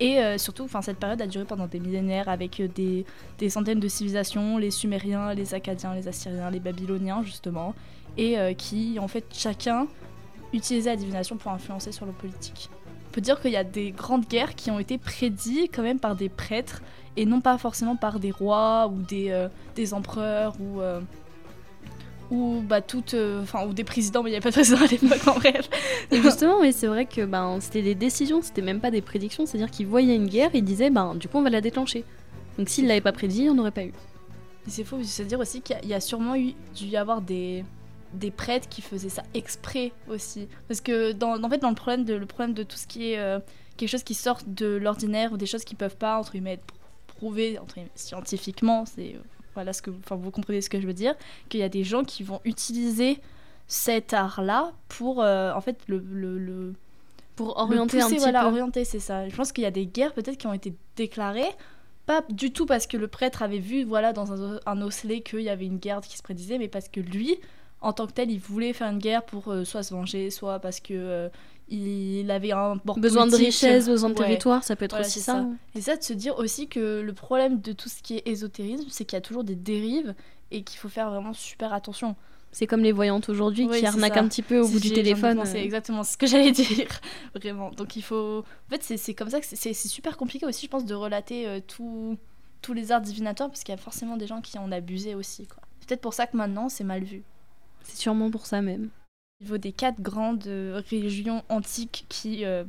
Et 0.00 0.18
euh, 0.18 0.36
surtout, 0.36 0.66
cette 0.80 0.98
période 0.98 1.22
a 1.22 1.26
duré 1.26 1.44
pendant 1.44 1.66
des 1.66 1.78
millénaires 1.78 2.28
avec 2.28 2.58
euh, 2.60 2.68
des, 2.68 3.04
des 3.38 3.50
centaines 3.50 3.78
de 3.78 3.88
civilisations, 3.88 4.58
les 4.58 4.70
Sumériens, 4.70 5.32
les 5.34 5.54
Akkadiens, 5.54 5.94
les 5.94 6.08
Assyriens, 6.08 6.50
les 6.50 6.60
Babyloniens 6.60 7.22
justement, 7.22 7.74
et 8.16 8.38
euh, 8.38 8.52
qui 8.52 8.98
en 8.98 9.06
fait 9.06 9.24
chacun 9.32 9.86
utilisait 10.52 10.90
la 10.90 10.96
divination 10.96 11.36
pour 11.36 11.52
influencer 11.52 11.92
sur 11.92 12.04
le 12.04 12.12
politique. 12.12 12.68
On 13.08 13.12
peut 13.12 13.20
dire 13.20 13.40
qu'il 13.40 13.52
y 13.52 13.56
a 13.56 13.64
des 13.64 13.92
grandes 13.92 14.26
guerres 14.26 14.54
qui 14.54 14.70
ont 14.70 14.78
été 14.78 14.98
prédites 14.98 15.70
quand 15.72 15.82
même 15.82 16.00
par 16.00 16.16
des 16.16 16.28
prêtres 16.28 16.82
et 17.16 17.26
non 17.26 17.40
pas 17.40 17.58
forcément 17.58 17.94
par 17.94 18.18
des 18.18 18.30
rois 18.30 18.88
ou 18.88 19.02
des, 19.02 19.30
euh, 19.30 19.48
des 19.76 19.94
empereurs 19.94 20.54
ou 20.60 20.80
ou 22.32 22.62
bah 22.66 22.80
toutes 22.80 23.12
euh, 23.14 23.42
enfin 23.42 23.66
ou 23.66 23.74
des 23.74 23.84
présidents 23.84 24.22
mais 24.22 24.30
il 24.30 24.32
n'y 24.32 24.36
avait 24.38 24.42
pas 24.42 24.48
de 24.50 24.54
président 24.54 24.78
à 24.82 24.86
l'époque 24.86 25.28
en 25.28 25.34
bref 25.38 25.68
Et 26.10 26.22
justement, 26.22 26.58
oui, 26.60 26.72
c'est 26.72 26.86
vrai 26.86 27.04
que 27.04 27.24
ben, 27.26 27.58
c'était 27.60 27.82
des 27.82 27.94
décisions, 27.94 28.40
c'était 28.42 28.62
même 28.62 28.80
pas 28.80 28.90
des 28.90 29.02
prédictions, 29.02 29.44
c'est-à-dire 29.46 29.70
qu'ils 29.70 29.86
voyaient 29.86 30.16
une 30.16 30.26
guerre 30.28 30.50
et 30.54 30.58
ils 30.58 30.64
disaient, 30.64 30.90
ben, 30.90 31.14
du 31.14 31.28
coup, 31.28 31.38
on 31.38 31.42
va 31.42 31.50
la 31.50 31.60
déclencher. 31.60 32.04
Donc 32.58 32.68
s'ils 32.70 32.86
l'avaient 32.86 33.00
pas 33.02 33.12
prédit, 33.12 33.48
on 33.50 33.54
n'aurait 33.54 33.70
pas 33.70 33.84
eu. 33.84 33.92
C'est 34.66 34.84
faux, 34.84 34.98
c'est 35.02 35.24
dire 35.26 35.40
aussi 35.40 35.60
qu'il 35.60 35.76
y 35.76 35.78
a- 35.78 35.82
il 35.82 35.88
y 35.90 35.94
a 35.94 36.00
sûrement 36.00 36.34
eu, 36.36 36.54
dû 36.74 36.86
y 36.86 36.96
avoir 36.96 37.20
des, 37.20 37.64
des 38.14 38.30
prêtres 38.30 38.68
qui 38.68 38.80
faisaient 38.80 39.08
ça 39.08 39.22
exprès 39.34 39.92
aussi. 40.08 40.48
Parce 40.68 40.80
que 40.80 41.12
dans, 41.12 41.42
en 41.42 41.48
fait, 41.50 41.58
dans 41.58 41.68
le 41.70 41.74
problème 41.74 42.04
de, 42.04 42.14
le 42.14 42.26
problème 42.26 42.54
de 42.54 42.62
tout 42.62 42.76
ce 42.76 42.86
qui 42.86 43.12
est 43.12 43.18
euh, 43.18 43.40
quelque 43.76 43.88
chose 43.90 44.04
qui 44.04 44.14
sort 44.14 44.38
de 44.46 44.66
l'ordinaire 44.76 45.32
ou 45.32 45.36
des 45.36 45.46
choses 45.46 45.64
qui 45.64 45.74
peuvent 45.74 45.96
pas, 45.96 46.18
entre 46.18 46.32
guillemets, 46.32 46.54
être 46.54 46.64
prouvées 47.08 47.58
entre 47.58 47.74
guillemets, 47.74 47.90
scientifiquement, 47.94 48.84
c'est 48.86 49.16
voilà 49.54 49.72
ce 49.72 49.82
que, 49.82 49.90
enfin 49.90 50.16
vous 50.16 50.30
comprenez 50.30 50.60
ce 50.60 50.70
que 50.70 50.80
je 50.80 50.86
veux 50.86 50.92
dire, 50.94 51.14
qu'il 51.48 51.60
y 51.60 51.64
a 51.64 51.68
des 51.68 51.84
gens 51.84 52.04
qui 52.04 52.22
vont 52.22 52.40
utiliser 52.44 53.18
cet 53.66 54.12
art-là 54.12 54.72
pour, 54.88 55.22
euh, 55.22 55.52
en 55.54 55.60
fait, 55.60 55.78
le, 55.86 55.98
le, 56.12 56.38
le- 56.38 56.74
Pour 57.36 57.48
le 57.48 57.52
orienter 57.62 58.00
un 58.00 58.04
pousser, 58.04 58.16
petit 58.16 58.22
voilà, 58.22 58.40
peu. 58.42 58.46
orienter, 58.48 58.84
c'est 58.84 58.98
ça. 59.00 59.28
Je 59.28 59.34
pense 59.34 59.52
qu'il 59.52 59.64
y 59.64 59.66
a 59.66 59.70
des 59.70 59.86
guerres 59.86 60.12
peut-être 60.12 60.36
qui 60.36 60.46
ont 60.46 60.52
été 60.52 60.74
déclarées, 60.96 61.48
pas 62.06 62.22
du 62.28 62.52
tout 62.52 62.66
parce 62.66 62.86
que 62.86 62.96
le 62.96 63.08
prêtre 63.08 63.42
avait 63.42 63.60
vu, 63.60 63.84
voilà, 63.84 64.12
dans 64.12 64.32
un, 64.32 64.58
un 64.66 64.82
osselet 64.82 65.20
qu'il 65.20 65.40
y 65.40 65.48
avait 65.48 65.66
une 65.66 65.78
guerre 65.78 66.00
qui 66.00 66.16
se 66.18 66.22
prédisait, 66.22 66.58
mais 66.58 66.68
parce 66.68 66.88
que 66.88 67.00
lui, 67.00 67.36
en 67.80 67.92
tant 67.92 68.06
que 68.06 68.12
tel, 68.12 68.30
il 68.30 68.38
voulait 68.40 68.72
faire 68.72 68.90
une 68.90 68.98
guerre 68.98 69.22
pour 69.24 69.48
euh, 69.52 69.64
soit 69.64 69.82
se 69.82 69.94
venger, 69.94 70.30
soit 70.30 70.58
parce 70.58 70.80
que 70.80 70.92
euh, 70.94 71.28
il 71.68 72.30
avait 72.30 72.52
un 72.52 72.76
bord 72.84 72.98
Besoin 72.98 73.26
de 73.26 73.34
richesse, 73.36 73.86
besoin 73.88 74.10
de 74.10 74.14
Ouais. 74.18 74.26
territoire, 74.26 74.62
ça 74.64 74.76
peut 74.76 74.84
être 74.84 74.92
Voilà, 74.92 75.06
aussi 75.06 75.20
c'est 75.20 75.24
ça. 75.24 75.32
ça. 75.42 75.48
Et 75.74 75.80
ça, 75.80 75.96
de 75.96 76.02
se 76.02 76.12
dire 76.12 76.38
aussi 76.38 76.68
que 76.68 77.00
le 77.00 77.12
problème 77.12 77.60
de 77.60 77.72
tout 77.72 77.88
ce 77.88 78.02
qui 78.02 78.16
est 78.16 78.28
ésotérisme, 78.28 78.86
c'est 78.90 79.04
qu'il 79.04 79.16
y 79.16 79.18
a 79.18 79.22
toujours 79.22 79.44
des 79.44 79.54
dérives 79.54 80.14
et 80.50 80.62
qu'il 80.64 80.78
faut 80.78 80.88
faire 80.88 81.10
vraiment 81.10 81.32
super 81.32 81.72
attention. 81.72 82.14
C'est 82.54 82.66
comme 82.66 82.82
les 82.82 82.92
voyantes 82.92 83.30
aujourd'hui 83.30 83.64
Oui, 83.64 83.76
qui 83.76 83.80
c'est 83.80 83.86
arnaquent 83.86 84.14
ça. 84.14 84.20
un 84.20 84.28
petit 84.28 84.42
peu 84.42 84.60
au 84.60 84.68
bout 84.68 84.78
du 84.80 84.92
téléphone. 84.92 85.38
pensé, 85.38 85.56
euh. 85.58 85.62
exactement 85.64 86.02
ce 86.04 86.18
que 86.18 86.26
j'allais 86.26 86.52
dire, 86.52 86.88
vraiment. 87.34 87.70
Donc 87.70 87.96
il 87.96 88.02
faut. 88.02 88.40
En 88.40 88.70
fait, 88.70 88.82
c'est- 88.82 88.98
c'est 88.98 89.14
comme 89.14 89.30
ça 89.30 89.40
que 89.40 89.46
c'est- 89.46 89.56
c'est 89.56 89.72
c'est 89.72 89.88
super 89.88 90.18
compliqué 90.18 90.44
aussi, 90.44 90.66
je 90.66 90.70
pense, 90.70 90.84
de 90.84 90.94
relater 90.94 91.48
euh, 91.48 91.60
tout- 91.66 92.18
tous 92.60 92.74
les 92.74 92.92
arts 92.92 93.00
divinatoires 93.00 93.48
parce 93.48 93.64
qu'il 93.64 93.72
y 93.72 93.78
a 93.78 93.80
forcément 93.80 94.18
des 94.18 94.26
gens 94.26 94.42
qui 94.42 94.58
en 94.58 94.70
abusaient 94.70 95.14
aussi. 95.14 95.48
C'est 95.80 95.88
peut-être 95.88 96.02
pour 96.02 96.12
ça 96.12 96.26
que 96.26 96.36
maintenant 96.36 96.68
c'est 96.68 96.84
mal 96.84 97.02
vu. 97.02 97.22
C'est 97.84 97.96
sûrement 97.96 98.30
pour 98.30 98.44
ça 98.44 98.60
même. 98.60 98.90
Au 99.42 99.44
niveau 99.44 99.58
des 99.58 99.72
quatre 99.72 100.00
grandes 100.00 100.46
euh, 100.46 100.80
régions 100.88 101.42
antiques 101.48 102.06
qui, 102.08 102.44
euh, 102.44 102.62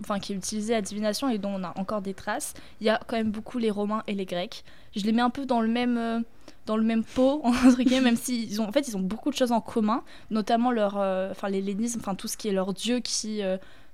enfin, 0.00 0.18
qui 0.18 0.34
utilisaient 0.34 0.72
la 0.72 0.82
divination 0.82 1.28
et 1.28 1.38
dont 1.38 1.52
on 1.54 1.62
a 1.62 1.72
encore 1.78 2.02
des 2.02 2.14
traces, 2.14 2.52
il 2.80 2.86
y 2.88 2.90
a 2.90 3.00
quand 3.06 3.14
même 3.14 3.30
beaucoup 3.30 3.58
les 3.58 3.70
Romains 3.70 4.02
et 4.08 4.12
les 4.12 4.24
Grecs. 4.24 4.64
Je 4.96 5.04
les 5.04 5.12
mets 5.12 5.22
un 5.22 5.30
peu 5.30 5.46
dans 5.46 5.60
le 5.60 5.68
même, 5.68 5.96
euh, 5.96 6.18
dans 6.66 6.76
le 6.76 6.82
même 6.82 7.04
pot, 7.04 7.42
entre 7.44 7.80
guillemets, 7.80 8.00
même 8.00 8.16
s'ils 8.16 8.60
ont, 8.60 8.66
en 8.66 8.72
fait, 8.72 8.92
ont 8.96 9.00
beaucoup 9.00 9.30
de 9.30 9.36
choses 9.36 9.52
en 9.52 9.60
commun, 9.60 10.02
notamment 10.32 10.72
leur, 10.72 10.96
euh, 10.98 11.32
l'hellénisme, 11.48 12.00
enfin, 12.00 12.16
tout 12.16 12.26
ce 12.26 12.36
qui 12.36 12.48
est 12.48 12.52
leur 12.52 12.72
dieu 12.72 12.98
qui 12.98 13.40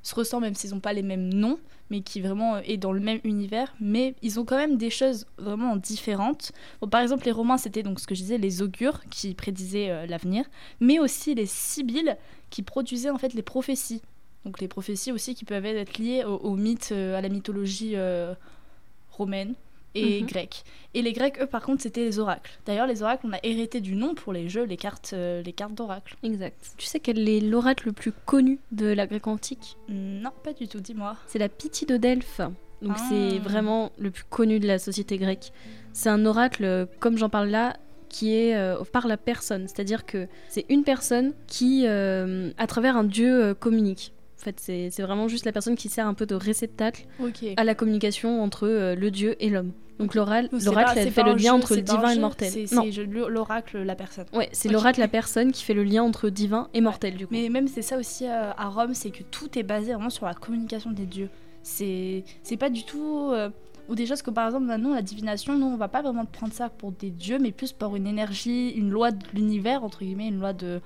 se 0.02 0.14
ressemble, 0.14 0.44
même 0.44 0.54
s'ils 0.54 0.70
n'ont 0.70 0.80
pas 0.80 0.92
les 0.92 1.02
mêmes 1.02 1.32
noms, 1.32 1.58
mais 1.90 2.00
qui 2.00 2.20
vraiment 2.20 2.56
euh, 2.56 2.60
est 2.64 2.76
dans 2.76 2.92
le 2.92 3.00
même 3.00 3.20
univers. 3.24 3.72
Mais 3.80 4.14
ils 4.22 4.40
ont 4.40 4.44
quand 4.44 4.56
même 4.56 4.76
des 4.76 4.90
choses 4.90 5.26
vraiment 5.38 5.76
différentes. 5.76 6.52
Bon, 6.80 6.88
par 6.88 7.00
exemple, 7.00 7.24
les 7.24 7.32
Romains, 7.32 7.58
c'était 7.58 7.82
donc 7.82 8.00
ce 8.00 8.06
que 8.06 8.14
je 8.14 8.22
disais, 8.22 8.38
les 8.38 8.62
augures 8.62 9.00
qui 9.10 9.34
prédisaient 9.34 9.90
euh, 9.90 10.06
l'avenir 10.06 10.44
mais 10.80 10.98
aussi 10.98 11.34
les 11.34 11.46
sibylles 11.46 12.16
qui 12.50 12.62
produisaient 12.62 13.10
en 13.10 13.18
fait 13.18 13.34
les 13.34 13.42
prophéties. 13.42 14.02
Donc 14.44 14.60
les 14.60 14.68
prophéties 14.68 15.12
aussi 15.12 15.34
qui 15.34 15.44
peuvent 15.44 15.64
être 15.64 15.98
liées 15.98 16.24
au, 16.24 16.56
mythe, 16.56 16.90
euh, 16.92 17.16
à 17.16 17.20
la 17.20 17.28
mythologie 17.28 17.94
romaine 19.10 19.54
et 19.94 20.20
Mhm. 20.20 20.26
grecque. 20.26 20.62
Et 20.94 21.02
les 21.02 21.12
Grecs, 21.12 21.38
eux, 21.40 21.46
par 21.46 21.62
contre, 21.62 21.82
c'était 21.82 22.00
les 22.04 22.18
oracles. 22.18 22.50
D'ailleurs, 22.66 22.86
les 22.86 23.02
oracles, 23.02 23.26
on 23.26 23.32
a 23.32 23.38
hérité 23.42 23.80
du 23.80 23.94
nom 23.94 24.14
pour 24.14 24.32
les 24.32 24.48
jeux, 24.48 24.64
les 24.64 24.76
cartes, 24.76 25.10
euh, 25.14 25.42
les 25.42 25.52
cartes 25.52 25.74
d'oracle. 25.74 26.16
Exact. 26.22 26.74
Tu 26.76 26.86
sais 26.86 27.00
quel 27.00 27.28
est 27.28 27.40
l'oracle 27.40 27.86
le 27.86 27.92
plus 27.92 28.12
connu 28.12 28.58
de 28.72 28.86
la 28.86 29.06
Grèce 29.06 29.26
antique? 29.26 29.76
Non, 29.88 30.30
pas 30.44 30.52
du 30.52 30.68
tout, 30.68 30.80
dis-moi. 30.80 31.16
C'est 31.26 31.38
la 31.38 31.48
Pythie 31.48 31.86
de 31.86 31.96
Delphes. 31.96 32.40
Donc 32.82 32.96
Ah. 32.98 33.06
c'est 33.08 33.38
vraiment 33.38 33.92
le 33.98 34.10
plus 34.10 34.24
connu 34.24 34.58
de 34.58 34.66
la 34.66 34.78
société 34.78 35.16
grecque. 35.16 35.52
C'est 35.92 36.08
un 36.08 36.26
oracle, 36.26 36.64
euh, 36.64 36.86
comme 36.98 37.16
j'en 37.16 37.28
parle 37.28 37.48
là, 37.48 37.76
qui 38.08 38.34
est 38.34 38.54
euh, 38.56 38.82
par 38.92 39.06
la 39.06 39.16
personne. 39.16 39.68
C'est-à-dire 39.68 40.04
que 40.04 40.26
c'est 40.48 40.66
une 40.68 40.82
personne 40.84 41.32
qui, 41.46 41.84
euh, 41.86 42.50
à 42.58 42.66
travers 42.66 42.96
un 42.96 43.04
dieu, 43.04 43.54
communique. 43.54 44.12
En 44.42 44.44
fait, 44.44 44.58
c'est 44.58 45.02
vraiment 45.02 45.28
juste 45.28 45.44
la 45.44 45.52
personne 45.52 45.76
qui 45.76 45.88
sert 45.88 46.04
un 46.04 46.14
peu 46.14 46.26
de 46.26 46.34
réceptacle 46.34 47.06
à 47.56 47.62
la 47.62 47.76
communication 47.76 48.42
entre 48.42 48.66
euh, 48.66 48.96
le 48.96 49.12
dieu 49.12 49.36
et 49.38 49.50
l'homme. 49.50 49.70
Donc 50.00 50.16
l'oracle, 50.16 50.48
c'est 50.94 51.10
fait 51.10 51.22
pas 51.22 51.28
le 51.28 51.36
lien 51.36 51.50
jeu, 51.50 51.52
entre 51.52 51.76
le 51.76 51.82
divin 51.82 52.10
et 52.10 52.14
le 52.16 52.20
mortel. 52.20 52.50
C'est 52.50 53.06
l'oracle, 53.06 53.78
la 53.82 53.94
personne. 53.94 54.24
ouais, 54.32 54.48
c'est 54.50 54.68
l'oracle, 54.68 54.98
la 54.98 55.06
personne 55.06 55.52
qui 55.52 55.62
fait 55.62 55.74
le 55.74 55.84
lien 55.84 56.02
entre 56.02 56.28
divin 56.28 56.68
et 56.74 56.80
mortel, 56.80 57.16
du 57.16 57.28
coup. 57.28 57.32
Mais 57.32 57.48
même 57.50 57.68
c'est 57.68 57.82
ça 57.82 57.96
aussi 57.98 58.26
euh, 58.26 58.50
à 58.56 58.68
Rome, 58.68 58.94
c'est 58.94 59.10
que 59.10 59.22
tout 59.22 59.56
est 59.56 59.62
basé 59.62 59.92
vraiment 59.92 60.10
sur 60.10 60.26
la 60.26 60.34
communication 60.34 60.90
des 60.90 61.06
dieux. 61.06 61.28
C'est 61.62 62.24
c'est 62.42 62.56
pas 62.56 62.70
du 62.70 62.84
tout 62.84 63.30
euh, 63.32 63.48
ou 63.88 63.94
des 63.94 64.06
choses 64.06 64.22
que 64.22 64.30
par 64.30 64.46
exemple 64.46 64.66
maintenant 64.66 64.92
la 64.92 65.02
divination, 65.02 65.56
nous 65.56 65.66
on 65.66 65.76
va 65.76 65.86
pas 65.86 66.02
vraiment 66.02 66.24
prendre 66.24 66.52
ça 66.52 66.68
pour 66.68 66.90
des 66.90 67.10
dieux, 67.10 67.38
mais 67.38 67.52
plus 67.52 67.72
pour 67.72 67.94
une 67.94 68.08
énergie, 68.08 68.70
une 68.70 68.90
loi 68.90 69.12
de 69.12 69.24
l'univers 69.34 69.84
entre 69.84 70.00
guillemets, 70.00 70.28
une 70.28 70.40
loi 70.40 70.52
de 70.52 70.80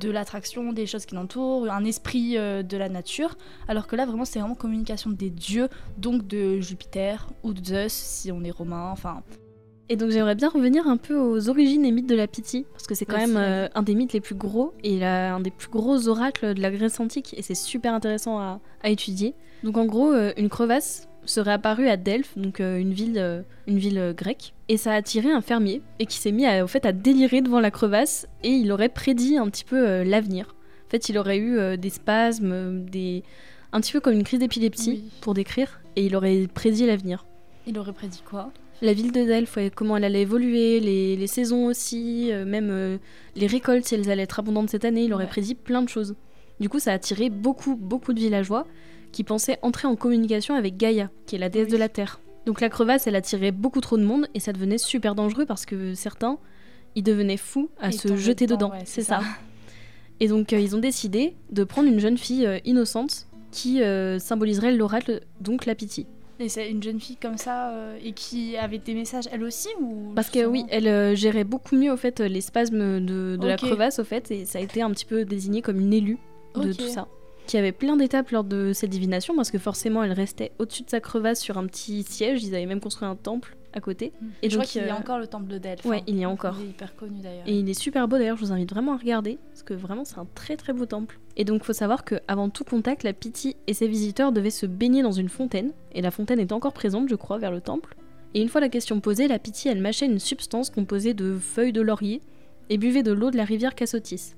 de 0.00 0.10
l'attraction 0.10 0.72
des 0.72 0.86
choses 0.86 1.06
qui 1.06 1.14
l'entourent, 1.14 1.70
un 1.70 1.84
esprit 1.84 2.36
euh, 2.36 2.62
de 2.62 2.76
la 2.76 2.88
nature, 2.88 3.36
alors 3.68 3.86
que 3.86 3.96
là 3.96 4.06
vraiment 4.06 4.24
c'est 4.24 4.38
vraiment 4.38 4.54
communication 4.54 5.10
des 5.10 5.30
dieux, 5.30 5.68
donc 5.96 6.26
de 6.26 6.60
Jupiter 6.60 7.28
ou 7.42 7.52
de 7.52 7.64
Zeus 7.64 7.92
si 7.92 8.30
on 8.32 8.42
est 8.44 8.50
romain, 8.50 8.90
enfin. 8.92 9.22
Et 9.90 9.96
donc 9.96 10.10
j'aimerais 10.10 10.34
bien 10.34 10.50
revenir 10.50 10.86
un 10.86 10.98
peu 10.98 11.16
aux 11.18 11.48
origines 11.48 11.84
et 11.86 11.90
mythes 11.92 12.08
de 12.08 12.14
la 12.14 12.26
Pythie, 12.26 12.66
parce 12.72 12.86
que 12.86 12.94
c'est 12.94 13.06
quand 13.06 13.16
même 13.16 13.36
euh, 13.38 13.68
un 13.74 13.82
des 13.82 13.94
mythes 13.94 14.12
les 14.12 14.20
plus 14.20 14.34
gros 14.34 14.74
et 14.84 14.98
la- 14.98 15.34
un 15.34 15.40
des 15.40 15.50
plus 15.50 15.70
gros 15.70 16.08
oracles 16.08 16.52
de 16.54 16.60
la 16.60 16.70
Grèce 16.70 17.00
antique, 17.00 17.34
et 17.38 17.42
c'est 17.42 17.54
super 17.54 17.94
intéressant 17.94 18.38
à, 18.38 18.60
à 18.82 18.90
étudier. 18.90 19.34
Donc 19.64 19.76
en 19.78 19.86
gros, 19.86 20.12
euh, 20.12 20.32
une 20.36 20.50
crevasse 20.50 21.07
serait 21.30 21.52
apparue 21.52 21.88
à 21.88 21.96
Delphes, 21.96 22.36
donc 22.36 22.60
euh, 22.60 22.78
une 22.78 22.92
ville, 22.92 23.18
euh, 23.18 23.42
une 23.66 23.78
ville 23.78 23.98
euh, 23.98 24.12
grecque, 24.12 24.52
et 24.68 24.76
ça 24.76 24.92
a 24.92 24.96
attiré 24.96 25.30
un 25.30 25.40
fermier, 25.40 25.82
et 25.98 26.06
qui 26.06 26.16
s'est 26.18 26.32
mis 26.32 26.46
à, 26.46 26.64
au 26.64 26.66
fait 26.66 26.84
à 26.86 26.92
délirer 26.92 27.40
devant 27.40 27.60
la 27.60 27.70
crevasse, 27.70 28.26
et 28.42 28.50
il 28.50 28.70
aurait 28.72 28.88
prédit 28.88 29.36
un 29.38 29.48
petit 29.48 29.64
peu 29.64 30.02
l'avenir. 30.02 30.54
En 30.86 30.90
fait, 30.90 31.08
il 31.08 31.18
aurait 31.18 31.38
eu 31.38 31.76
des 31.76 31.90
spasmes, 31.90 32.84
des... 32.86 33.22
un 33.72 33.80
petit 33.80 33.92
peu 33.92 34.00
comme 34.00 34.14
une 34.14 34.24
crise 34.24 34.40
d'épilepsie, 34.40 34.90
Oui. 34.90 35.10
pour 35.20 35.34
décrire, 35.34 35.80
et 35.96 36.06
il 36.06 36.16
aurait 36.16 36.46
prédit 36.52 36.86
l'avenir. 36.86 37.26
il 37.66 37.78
aurait 37.78 37.92
prédit 37.92 38.22
quoi? 38.28 38.50
La 38.80 38.92
ville 38.92 39.10
de 39.10 39.24
Delphes, 39.24 39.58
comment 39.74 39.96
elle 39.96 40.04
allait 40.04 40.22
évoluer, 40.22 40.78
les, 40.80 41.16
les 41.16 41.26
saisons 41.26 41.66
aussi, 41.66 42.30
euh, 42.32 42.44
même 42.44 42.68
euh, 42.70 42.96
les 43.34 43.48
récoltes, 43.48 43.84
si 43.86 43.96
elles 43.96 44.08
allaient 44.08 44.22
être 44.22 44.38
abondantes 44.38 44.70
cette 44.70 44.84
année, 44.84 45.02
il 45.04 45.12
aurait 45.12 45.24
Ouais. 45.24 45.30
prédit 45.30 45.56
plein 45.56 45.82
de 45.82 45.88
choses. 45.88 46.14
Du 46.60 46.68
coup, 46.68 46.78
ça 46.78 46.92
a 46.92 46.94
attiré 46.94 47.28
beaucoup, 47.28 47.74
beaucoup 47.76 48.12
de 48.12 48.20
villageois 48.20 48.66
qui 49.12 49.24
pensaient 49.24 49.58
entrer 49.62 49.88
en 49.88 49.96
communication 49.96 50.54
avec 50.54 50.76
Gaïa, 50.76 51.10
qui 51.26 51.36
est 51.36 51.38
la 51.38 51.48
déesse 51.48 51.66
Oui. 51.66 51.72
de 51.72 51.76
la 51.78 51.88
terre. 51.88 52.20
Donc 52.46 52.60
la 52.60 52.68
crevasse, 52.68 53.06
elle 53.06 53.16
attirait 53.16 53.52
beaucoup 53.52 53.80
trop 53.80 53.98
de 53.98 54.04
monde 54.04 54.26
et 54.34 54.40
ça 54.40 54.52
devenait 54.52 54.78
super 54.78 55.14
dangereux 55.14 55.44
parce 55.44 55.66
que 55.66 55.94
certains, 55.94 56.38
ils 56.94 57.02
devenaient 57.02 57.36
fous 57.36 57.68
à 57.80 57.92
se 57.92 58.16
jeter 58.16 58.46
dedans, 58.46 58.68
dedans. 58.68 58.70
ouais, 58.78 58.82
c'est 58.84 59.02
ça. 59.02 59.20
ça. 59.20 59.26
Et 60.20 60.28
donc 60.28 60.52
euh, 60.52 60.58
ils 60.58 60.74
ont 60.74 60.80
décidé 60.80 61.34
de 61.52 61.62
prendre 61.64 61.88
une 61.88 62.00
jeune 62.00 62.18
fille 62.18 62.46
euh, 62.46 62.58
innocente 62.64 63.26
qui 63.52 63.82
euh, 63.82 64.18
symboliserait 64.18 64.72
l'oracle, 64.72 65.20
donc 65.40 65.66
la 65.66 65.74
Pythie. 65.74 66.06
Et 66.40 66.48
c'est 66.48 66.70
une 66.70 66.82
jeune 66.82 67.00
fille 67.00 67.16
comme 67.16 67.36
ça 67.36 67.72
et 68.02 68.12
qui 68.12 68.56
avait 68.56 68.78
des 68.78 68.94
messages 68.94 69.24
elle 69.32 69.42
aussi 69.42 69.68
ou 69.80 70.12
Parce 70.14 70.30
que 70.30 70.46
oui, 70.46 70.64
elle 70.70 71.16
gérait 71.16 71.42
beaucoup 71.42 71.74
mieux 71.76 71.90
au 71.92 71.96
fait 71.96 72.20
les 72.20 72.40
spasmes 72.40 73.00
de, 73.04 73.36
de 73.36 73.46
la 73.46 73.56
crevasse 73.56 73.98
au 73.98 74.04
fait 74.04 74.30
et 74.30 74.44
ça 74.44 74.60
a 74.60 74.62
été 74.62 74.80
un 74.80 74.90
petit 74.92 75.04
peu 75.04 75.24
désigné 75.24 75.62
comme 75.62 75.80
une 75.80 75.92
élue 75.92 76.18
de 76.54 76.72
tout 76.72 76.86
ça. 76.86 77.08
Qui 77.48 77.56
avait 77.56 77.72
plein 77.72 77.96
d'étapes 77.96 78.30
lors 78.30 78.44
de 78.44 78.72
cette 78.74 78.90
divination 78.90 79.34
parce 79.34 79.50
que 79.50 79.56
forcément 79.56 80.04
elle 80.04 80.12
restait 80.12 80.52
au-dessus 80.58 80.82
de 80.82 80.90
sa 80.90 81.00
crevasse 81.00 81.40
sur 81.40 81.56
un 81.56 81.66
petit 81.66 82.02
siège. 82.02 82.44
Ils 82.44 82.54
avaient 82.54 82.66
même 82.66 82.80
construit 82.80 83.08
un 83.08 83.16
temple 83.16 83.56
à 83.72 83.80
côté. 83.80 84.12
Et 84.42 84.46
Et 84.46 84.50
je 84.50 84.56
crois 84.56 84.64
donc, 84.64 84.70
qu'il 84.70 84.82
y 84.82 84.84
a 84.84 84.94
euh, 84.94 84.98
encore 84.98 85.18
le 85.18 85.26
temple 85.26 85.48
de 85.48 85.56
Delphes. 85.56 85.86
ouais, 85.86 86.00
hein. 86.00 86.04
il 86.06 86.18
y 86.18 86.24
a 86.24 86.28
encore. 86.28 86.56
Il 86.60 86.66
est 86.66 86.70
hyper 86.70 86.94
connu 86.94 87.20
d'ailleurs. 87.22 87.44
Et 87.46 87.58
il 87.58 87.66
est 87.66 87.78
super 87.78 88.06
beau 88.06 88.18
d'ailleurs, 88.18 88.36
je 88.36 88.44
vous 88.44 88.52
invite 88.52 88.68
vraiment 88.68 88.92
à 88.92 88.96
regarder, 88.98 89.38
parce 89.48 89.62
que 89.62 89.72
vraiment 89.72 90.04
c'est 90.04 90.18
un 90.18 90.26
très 90.34 90.58
très 90.58 90.74
beau 90.74 90.84
temple. 90.84 91.18
Et 91.38 91.44
donc 91.44 91.64
faut 91.64 91.72
savoir 91.72 92.04
qu'avant 92.04 92.50
tout 92.50 92.64
contact, 92.64 93.02
la 93.02 93.14
Pythie 93.14 93.56
et 93.66 93.72
ses 93.72 93.88
visiteurs 93.88 94.30
devaient 94.30 94.50
se 94.50 94.66
baigner 94.66 95.02
dans 95.02 95.12
une 95.12 95.30
fontaine, 95.30 95.72
et 95.92 96.02
la 96.02 96.10
fontaine 96.10 96.40
est 96.40 96.52
encore 96.52 96.74
présente 96.74 97.08
je 97.08 97.14
crois 97.14 97.38
vers 97.38 97.50
le 97.50 97.62
temple. 97.62 97.96
Et 98.34 98.42
une 98.42 98.48
fois 98.48 98.60
la 98.60 98.68
question 98.68 99.00
posée, 99.00 99.26
la 99.26 99.38
Pythie 99.38 99.68
elle 99.68 99.80
mâchait 99.80 100.04
une 100.04 100.18
substance 100.18 100.68
composée 100.68 101.14
de 101.14 101.38
feuilles 101.38 101.72
de 101.72 101.80
laurier, 101.80 102.20
et 102.68 102.76
buvait 102.76 103.02
de 103.02 103.12
l'eau 103.12 103.30
de 103.30 103.38
la 103.38 103.44
rivière 103.44 103.74
Cassotis. 103.74 104.34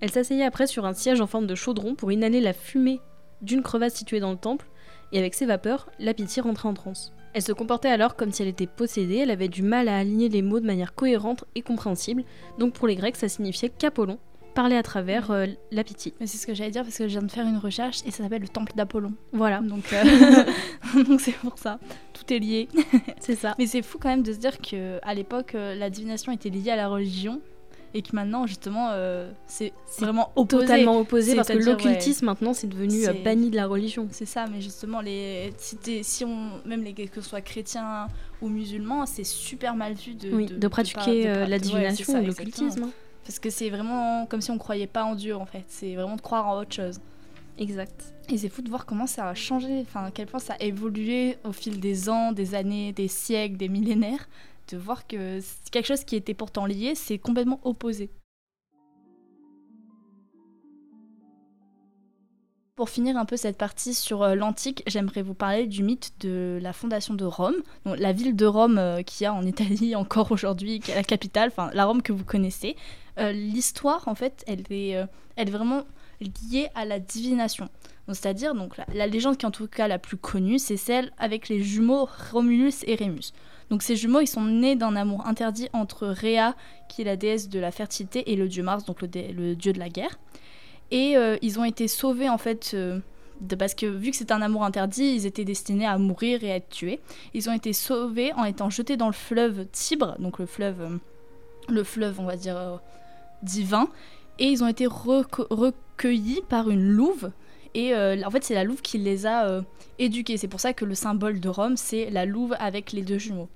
Elle 0.00 0.10
s'asseyait 0.10 0.44
après 0.44 0.66
sur 0.66 0.84
un 0.84 0.92
siège 0.92 1.20
en 1.20 1.26
forme 1.26 1.46
de 1.46 1.54
chaudron 1.54 1.94
pour 1.94 2.12
inhaler 2.12 2.40
la 2.40 2.52
fumée 2.52 3.00
d'une 3.42 3.62
crevasse 3.62 3.94
située 3.94 4.20
dans 4.20 4.32
le 4.32 4.38
temple, 4.38 4.66
et 5.12 5.18
avec 5.18 5.34
ses 5.34 5.46
vapeurs, 5.46 5.88
la 5.98 6.14
Pythie 6.14 6.40
rentrait 6.40 6.68
en 6.68 6.74
transe. 6.74 7.12
Elle 7.32 7.42
se 7.42 7.52
comportait 7.52 7.88
alors 7.88 8.16
comme 8.16 8.32
si 8.32 8.42
elle 8.42 8.48
était 8.48 8.66
possédée, 8.66 9.18
elle 9.18 9.30
avait 9.30 9.48
du 9.48 9.62
mal 9.62 9.88
à 9.88 9.98
aligner 9.98 10.28
les 10.28 10.42
mots 10.42 10.60
de 10.60 10.66
manière 10.66 10.94
cohérente 10.94 11.44
et 11.54 11.62
compréhensible, 11.62 12.24
donc 12.58 12.72
pour 12.72 12.88
les 12.88 12.96
Grecs 12.96 13.16
ça 13.16 13.28
signifiait 13.28 13.68
qu'Apollon 13.68 14.18
parlait 14.56 14.78
à 14.78 14.82
travers 14.82 15.30
euh, 15.30 15.46
la. 15.70 15.84
Mais 16.18 16.26
c'est 16.26 16.38
ce 16.38 16.46
que 16.46 16.54
j'allais 16.54 16.70
dire 16.70 16.82
parce 16.82 16.96
que 16.96 17.04
je 17.04 17.12
viens 17.12 17.22
de 17.22 17.30
faire 17.30 17.46
une 17.46 17.58
recherche 17.58 17.98
et 18.06 18.10
ça 18.10 18.24
s'appelle 18.24 18.40
le 18.40 18.48
temple 18.48 18.72
d'Apollon. 18.74 19.12
Voilà, 19.32 19.60
Donc 19.60 19.92
euh, 19.92 20.02
c'est 21.18 21.34
pour 21.34 21.58
ça. 21.58 21.78
Tout 22.14 22.32
est 22.32 22.38
lié. 22.38 22.68
c'est 23.20 23.36
ça. 23.36 23.54
Mais 23.58 23.66
c'est 23.66 23.82
fou 23.82 23.98
quand 24.00 24.08
même 24.08 24.22
de 24.22 24.32
se 24.32 24.38
dire 24.38 24.58
que 24.58 24.98
à 25.02 25.14
l'époque 25.14 25.54
euh, 25.54 25.74
la 25.74 25.90
divination 25.90 26.32
était 26.32 26.48
liée 26.48 26.70
à 26.70 26.76
la 26.76 26.88
religion 26.88 27.42
et 27.96 28.02
que 28.02 28.14
maintenant 28.14 28.46
justement 28.46 28.88
euh, 28.90 29.30
c'est 29.46 29.72
vraiment 29.98 30.30
opposé. 30.36 30.66
Totalement 30.66 30.98
opposé 31.00 31.34
parce 31.34 31.48
que 31.48 31.58
l'occultisme 31.58 32.26
maintenant 32.26 32.52
c'est 32.52 32.66
devenu 32.66 33.06
euh, 33.06 33.12
banni 33.24 33.50
de 33.50 33.56
la 33.56 33.66
religion. 33.66 34.06
C'est 34.10 34.26
ça, 34.26 34.46
mais 34.52 34.60
justement, 34.60 35.00
les, 35.00 35.52
si, 35.56 35.76
si 36.02 36.24
on, 36.24 36.60
même 36.66 36.82
les, 36.84 36.92
que 36.92 37.20
ce 37.22 37.28
soit 37.28 37.40
chrétiens 37.40 38.08
ou 38.42 38.48
musulmans, 38.48 39.06
c'est 39.06 39.24
super 39.24 39.74
mal 39.74 39.94
vu 39.94 40.14
de, 40.14 40.30
Oui, 40.30 40.46
de, 40.46 40.54
de, 40.54 40.58
de 40.60 40.68
pratiquer 40.68 41.00
pas- 41.00 41.06
de 41.06 41.26
euh, 41.26 41.46
la 41.46 41.56
ouais, 41.56 41.58
divination 41.60 42.12
ça, 42.12 42.20
ou 42.20 42.26
l'occultisme. 42.26 42.82
hein. 42.84 42.90
Parce 43.24 43.38
que 43.38 43.50
c'est 43.50 43.70
vraiment 43.70 44.26
comme 44.26 44.40
si 44.40 44.50
on 44.50 44.58
croyait 44.58 44.86
pas 44.86 45.04
en 45.04 45.14
Dieu 45.14 45.34
en 45.34 45.46
fait. 45.46 45.64
C'est 45.68 45.94
vraiment 45.96 46.16
de 46.16 46.20
croire 46.20 46.46
en 46.48 46.60
autre 46.60 46.74
chose. 46.74 47.00
Exact. 47.58 48.12
Et 48.28 48.36
c'est 48.38 48.48
fou 48.50 48.60
de 48.60 48.68
voir 48.68 48.84
comment 48.86 49.06
ça 49.06 49.28
a 49.28 49.34
changé, 49.34 49.80
enfin 49.80 50.04
à 50.06 50.10
quel 50.10 50.26
point 50.26 50.40
ça 50.40 50.54
a 50.60 50.62
évolué 50.62 51.38
au 51.44 51.52
fil 51.52 51.80
des 51.80 52.08
ans, 52.10 52.32
des 52.32 52.54
années, 52.54 52.92
des 52.92 53.08
siècles, 53.08 53.56
des 53.56 53.68
millénaires. 53.68 54.28
De 54.68 54.76
voir 54.76 55.06
que 55.06 55.40
quelque 55.70 55.86
chose 55.86 56.04
qui 56.04 56.16
était 56.16 56.34
pourtant 56.34 56.66
lié, 56.66 56.94
c'est 56.94 57.18
complètement 57.18 57.60
opposé. 57.64 58.10
Pour 62.76 62.90
finir 62.90 63.16
un 63.16 63.24
peu 63.24 63.38
cette 63.38 63.56
partie 63.56 63.94
sur 63.94 64.22
euh, 64.22 64.34
l'antique, 64.34 64.82
j'aimerais 64.86 65.22
vous 65.22 65.32
parler 65.32 65.66
du 65.66 65.82
mythe 65.82 66.12
de 66.20 66.58
la 66.60 66.74
fondation 66.74 67.14
de 67.14 67.24
Rome, 67.24 67.56
la 67.86 68.12
ville 68.12 68.36
de 68.36 68.44
Rome 68.44 68.76
euh, 68.76 69.02
qui 69.02 69.24
a 69.24 69.32
en 69.32 69.46
Italie 69.46 69.96
encore 69.96 70.30
aujourd'hui, 70.30 70.80
qui 70.80 70.90
est 70.90 70.94
la 70.94 71.02
capitale, 71.02 71.48
enfin 71.48 71.70
la 71.72 71.86
Rome 71.86 72.02
que 72.02 72.12
vous 72.12 72.24
connaissez. 72.24 72.76
Euh, 73.18 73.32
L'histoire, 73.32 74.06
en 74.08 74.14
fait, 74.14 74.44
elle 74.46 74.64
est, 74.70 74.96
euh, 74.96 75.06
elle 75.36 75.48
est 75.48 75.52
vraiment 75.52 75.84
liée 76.20 76.68
à 76.74 76.84
la 76.84 76.98
divination. 76.98 77.68
C'est-à-dire, 78.08 78.54
donc 78.54 78.76
la, 78.76 78.86
la 78.94 79.06
légende 79.06 79.36
qui 79.36 79.46
est 79.46 79.48
en 79.48 79.52
tout 79.52 79.66
cas 79.66 79.88
la 79.88 79.98
plus 79.98 80.16
connue, 80.16 80.58
c'est 80.58 80.76
celle 80.76 81.12
avec 81.18 81.48
les 81.48 81.62
jumeaux 81.62 82.08
Romulus 82.30 82.84
et 82.86 82.94
Rémus. 82.94 83.32
Donc 83.70 83.82
ces 83.82 83.96
jumeaux, 83.96 84.20
ils 84.20 84.26
sont 84.28 84.44
nés 84.44 84.76
d'un 84.76 84.94
amour 84.94 85.26
interdit 85.26 85.68
entre 85.72 86.06
Rhea, 86.06 86.54
qui 86.88 87.02
est 87.02 87.04
la 87.04 87.16
déesse 87.16 87.48
de 87.48 87.58
la 87.58 87.70
fertilité, 87.72 88.30
et 88.30 88.36
le 88.36 88.48
dieu 88.48 88.62
Mars, 88.62 88.84
donc 88.84 89.02
le, 89.02 89.08
le 89.32 89.56
dieu 89.56 89.72
de 89.72 89.78
la 89.78 89.88
guerre. 89.88 90.18
Et 90.92 91.16
euh, 91.16 91.36
ils 91.42 91.58
ont 91.58 91.64
été 91.64 91.88
sauvés 91.88 92.28
en 92.28 92.38
fait 92.38 92.70
euh, 92.74 93.00
de- 93.40 93.56
parce 93.56 93.74
que 93.74 93.86
vu 93.86 94.12
que 94.12 94.16
c'était 94.16 94.32
un 94.34 94.42
amour 94.42 94.62
interdit, 94.64 95.14
ils 95.16 95.26
étaient 95.26 95.44
destinés 95.44 95.86
à 95.86 95.98
mourir 95.98 96.44
et 96.44 96.52
à 96.52 96.56
être 96.56 96.68
tués. 96.68 97.00
Ils 97.34 97.50
ont 97.50 97.52
été 97.52 97.72
sauvés 97.72 98.32
en 98.34 98.44
étant 98.44 98.70
jetés 98.70 98.96
dans 98.96 99.08
le 99.08 99.12
fleuve 99.12 99.66
Tibre, 99.72 100.14
donc 100.20 100.38
le 100.38 100.46
fleuve, 100.46 100.80
euh, 100.80 100.98
le 101.68 101.82
fleuve, 101.82 102.20
on 102.20 102.24
va 102.24 102.36
dire 102.36 102.80
divin, 103.42 103.88
et 104.38 104.44
ils 104.46 104.62
ont 104.62 104.68
été 104.68 104.86
recueillis 104.86 106.42
par 106.48 106.70
une 106.70 106.88
louve. 106.88 107.32
Et 107.74 107.94
euh, 107.94 108.20
en 108.24 108.30
fait, 108.30 108.44
c'est 108.44 108.54
la 108.54 108.64
louve 108.64 108.82
qui 108.82 108.98
les 108.98 109.26
a 109.26 109.46
euh, 109.48 109.62
éduqués. 109.98 110.36
C'est 110.36 110.48
pour 110.48 110.60
ça 110.60 110.72
que 110.72 110.84
le 110.84 110.94
symbole 110.94 111.40
de 111.40 111.48
Rome, 111.48 111.76
c'est 111.76 112.10
la 112.10 112.24
louve 112.24 112.54
avec 112.58 112.92
les 112.92 113.02
deux 113.02 113.18
jumeaux. 113.18 113.48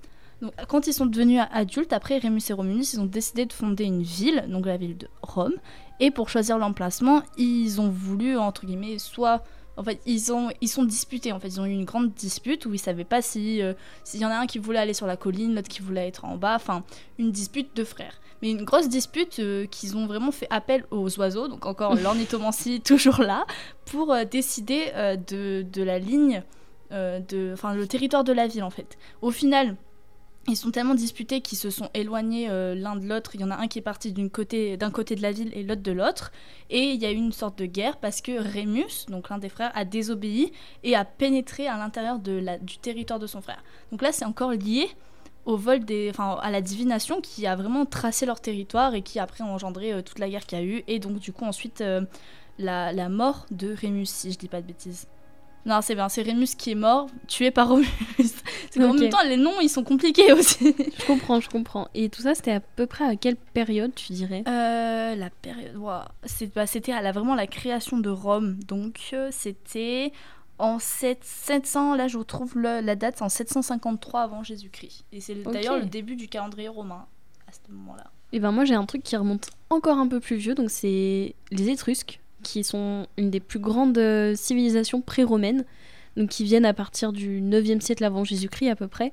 Donc, 0.42 0.53
quand 0.68 0.87
ils 0.87 0.94
sont 0.94 1.07
devenus 1.07 1.40
adultes, 1.53 1.92
après 1.92 2.18
Rémus 2.18 2.40
et 2.49 2.53
Romulus, 2.53 2.94
ils 2.94 3.01
ont 3.01 3.05
décidé 3.07 3.44
de 3.44 3.53
fonder 3.53 3.85
une 3.85 4.03
ville, 4.03 4.44
donc 4.49 4.66
la 4.66 4.77
ville 4.77 4.96
de 4.96 5.09
Rome. 5.23 5.53
Et 6.01 6.11
pour 6.11 6.31
choisir 6.31 6.57
l'emplacement, 6.57 7.23
ils 7.37 7.81
ont 7.81 7.90
voulu, 7.90 8.38
entre 8.38 8.64
guillemets, 8.64 8.99
soit. 8.99 9.44
En 9.77 9.85
fait, 9.85 10.01
ils, 10.07 10.33
ont, 10.33 10.51
ils 10.61 10.68
sont 10.68 10.85
disputés. 10.85 11.33
En 11.33 11.40
fait, 11.40 11.49
ils 11.49 11.61
ont 11.61 11.66
eu 11.66 11.73
une 11.73 11.85
grande 11.85 12.12
dispute 12.12 12.66
où 12.66 12.75
ils 12.75 12.79
savaient 12.79 13.05
pas 13.05 13.23
si. 13.23 13.62
euh, 13.62 13.75
S'il 14.05 14.20
y 14.20 14.25
en 14.25 14.31
a 14.31 14.37
un 14.37 14.46
qui 14.46 14.59
voulait 14.59 14.79
aller 14.79 14.94
sur 14.94 15.07
la 15.07 15.16
colline, 15.16 15.55
l'autre 15.55 15.68
qui 15.68 15.81
voulait 15.83 16.09
être 16.09 16.25
en 16.25 16.37
bas. 16.37 16.55
Enfin, 16.57 16.85
une 17.18 17.31
dispute 17.33 17.77
de 17.77 17.85
frères. 17.85 18.20
Mais 18.42 18.50
une 18.50 18.64
grosse 18.64 18.88
dispute 18.88 19.38
euh, 19.38 19.66
qu'ils 19.66 19.96
ont 19.96 20.07
vraiment 20.07 20.33
fait 20.33 20.46
appel 20.50 20.85
aux 20.90 21.18
oiseaux. 21.18 21.48
Donc, 21.48 21.66
encore 21.66 21.94
l'ornithomancie 22.03 22.81
toujours 22.81 23.20
là. 23.20 23.46
Pour 23.87 24.12
euh, 24.12 24.24
décider 24.24 24.92
euh, 24.94 25.16
de, 25.16 25.62
de 25.70 25.83
la 25.83 25.98
ligne. 25.98 26.42
de, 26.90 27.50
enfin, 27.53 27.74
le 27.74 27.87
territoire 27.87 28.24
de 28.24 28.33
la 28.33 28.46
ville, 28.48 28.62
en 28.64 28.70
fait. 28.70 28.98
Au 29.22 29.31
final. 29.31 29.76
Ils 30.48 30.57
sont 30.57 30.70
tellement 30.70 30.94
disputés 30.94 31.42
qu'ils 31.42 31.59
se 31.59 31.68
sont 31.68 31.90
éloignés 31.92 32.48
euh, 32.48 32.74
l'un 32.74 32.96
de 32.96 33.07
l'autre. 33.07 33.33
Il 33.35 33.42
y 33.42 33.44
en 33.44 33.50
a 33.50 33.57
un 33.57 33.68
qui 33.68 33.79
est 33.79 33.83
parti 33.83 34.11
d'une 34.11 34.31
côté- 34.31 34.79
d'un 34.79 34.90
côté 34.90 35.14
de 35.14 35.20
la 35.20 35.33
ville 35.33 35.50
et 35.55 35.62
l'autre 35.62 35.83
de 35.83 35.92
l'autre. 35.92 36.33
Et 36.70 36.92
il 36.92 37.00
y 37.00 37.05
a 37.05 37.11
eu 37.12 37.14
une 37.16 37.31
sorte 37.31 37.59
de 37.59 37.66
guerre 37.66 37.98
parce 37.98 38.22
que 38.22 38.33
Rémus, 38.40 39.05
donc 39.09 39.29
l'un 39.29 39.37
des 39.37 39.50
frères, 39.50 39.70
a 39.74 39.85
désobéi 39.85 40.50
et 40.83 40.96
a 40.96 41.05
pénétré 41.05 41.68
à 41.68 41.76
l'intérieur 41.76 42.18
du 42.18 42.79
territoire 42.81 43.18
de 43.18 43.26
son 43.26 43.42
frère. 43.42 43.62
Donc 43.92 44.00
là, 44.00 44.12
c'est 44.12 44.24
encore 44.24 44.53
lié 44.53 44.88
au 45.46 45.57
vol 45.57 45.85
des, 45.85 46.09
enfin, 46.11 46.38
à 46.42 46.50
la 46.50 46.61
divination 46.61 47.20
qui 47.20 47.46
a 47.46 47.57
vraiment 47.57 47.87
tracé 47.87 48.26
leur 48.26 48.40
territoire 48.40 48.94
et 48.94 49.03
qui 49.03 49.18
après 49.18 49.42
a 49.42 49.46
engendré 49.46 49.92
euh, 49.92 50.03
toute 50.03 50.18
la 50.18 50.29
guerre 50.29 50.46
qu'il 50.46 50.59
y 50.59 50.61
a 50.61 50.64
eu. 50.64 50.85
Et 50.87 50.98
donc 50.98 51.18
du 51.18 51.33
coup 51.33 51.44
ensuite 51.44 51.81
euh, 51.81 52.03
la, 52.59 52.92
la 52.92 53.09
mort 53.09 53.46
de 53.50 53.72
Rémus, 53.72 54.07
si 54.07 54.33
je 54.33 54.38
dis 54.38 54.48
pas 54.48 54.61
de 54.61 54.66
bêtises. 54.66 55.07
Non, 55.66 55.81
c'est 55.83 55.94
bien, 55.94 56.09
c'est 56.09 56.22
Rémus 56.22 56.55
qui 56.57 56.70
est 56.70 56.74
mort, 56.74 57.09
tué 57.29 57.50
par 57.50 57.68
Romulus. 57.68 57.90
C'est 58.70 58.81
qu'en 58.81 58.94
Ok. 58.94 59.00
même 59.00 59.11
temps, 59.11 59.22
les 59.29 59.37
noms, 59.37 59.61
ils 59.61 59.68
sont 59.68 59.85
compliqués 59.85 60.33
aussi. 60.33 60.74
Je 60.98 61.05
comprends, 61.05 61.38
je 61.38 61.50
comprends. 61.50 61.87
Et 61.94 62.09
tout 62.09 62.22
ça, 62.22 62.35
c'était 62.35 62.53
à 62.53 62.61
peu 62.61 62.87
près 62.87 63.05
à 63.05 63.14
quelle 63.14 63.37
période, 63.37 63.94
tu 63.94 64.14
dirais? 64.14 64.42
Euh, 64.48 65.14
la 65.14 65.29
période. 65.29 65.76
c'est- 66.24 66.55
bah, 66.55 66.66
c'était 66.66 66.92
à 66.92 67.03
la, 67.03 67.12
vraiment 67.12 67.35
la 67.35 67.46
création 67.46 67.98
de 67.98 68.09
Rome. 68.09 68.59
Donc, 68.66 69.11
euh, 69.12 69.29
c'était 69.33 70.12
en 70.61 70.79
7 70.79 71.18
700. 71.23 71.94
Là, 71.94 72.09
je 72.09 72.18
retrouve 72.18 72.57
le- 72.57 72.81
la 72.81 72.96
date, 72.96 73.14
c'est 73.18 73.25
en 73.25 73.29
753 73.29 74.20
avant 74.23 74.42
Jésus-Christ. 74.42 75.05
Et 75.12 75.20
c'est 75.20 75.35
d'ailleurs 75.42 75.79
le 75.79 75.87
début 75.87 76.16
du 76.16 76.29
calendrier 76.29 76.68
romain 76.68 77.07
à 77.49 77.53
ce 77.53 77.73
moment-là. 77.73 78.05
Et 78.33 78.38
ben 78.40 78.53
moi, 78.53 78.64
j'ai 78.64 78.75
un 78.75 78.85
truc 78.87 79.03
qui 79.03 79.16
remonte 79.16 79.49
encore 79.70 79.99
un 79.99 80.07
peu 80.07 80.20
plus 80.20 80.37
vieux, 80.37 80.55
donc 80.55 80.70
c'est 80.70 81.35
les 81.51 81.68
Étrusques, 81.68 82.20
qui 82.42 82.62
sont 82.64 83.07
une 83.16 83.31
des 83.31 83.40
plus 83.40 83.59
grandes 83.59 83.99
euh, 83.99 84.35
civilisations 84.37 85.01
pré-romaines, 85.01 85.64
donc 86.16 86.31
qui 86.31 86.44
viennent 86.44 86.64
à 86.64 86.73
partir 86.75 87.12
du 87.12 87.40
9e 87.40 87.81
siècle 87.81 88.05
avant 88.05 88.23
Jésus-Christ 88.25 88.68
à 88.70 88.77
peu 88.77 88.87
près. 88.88 89.12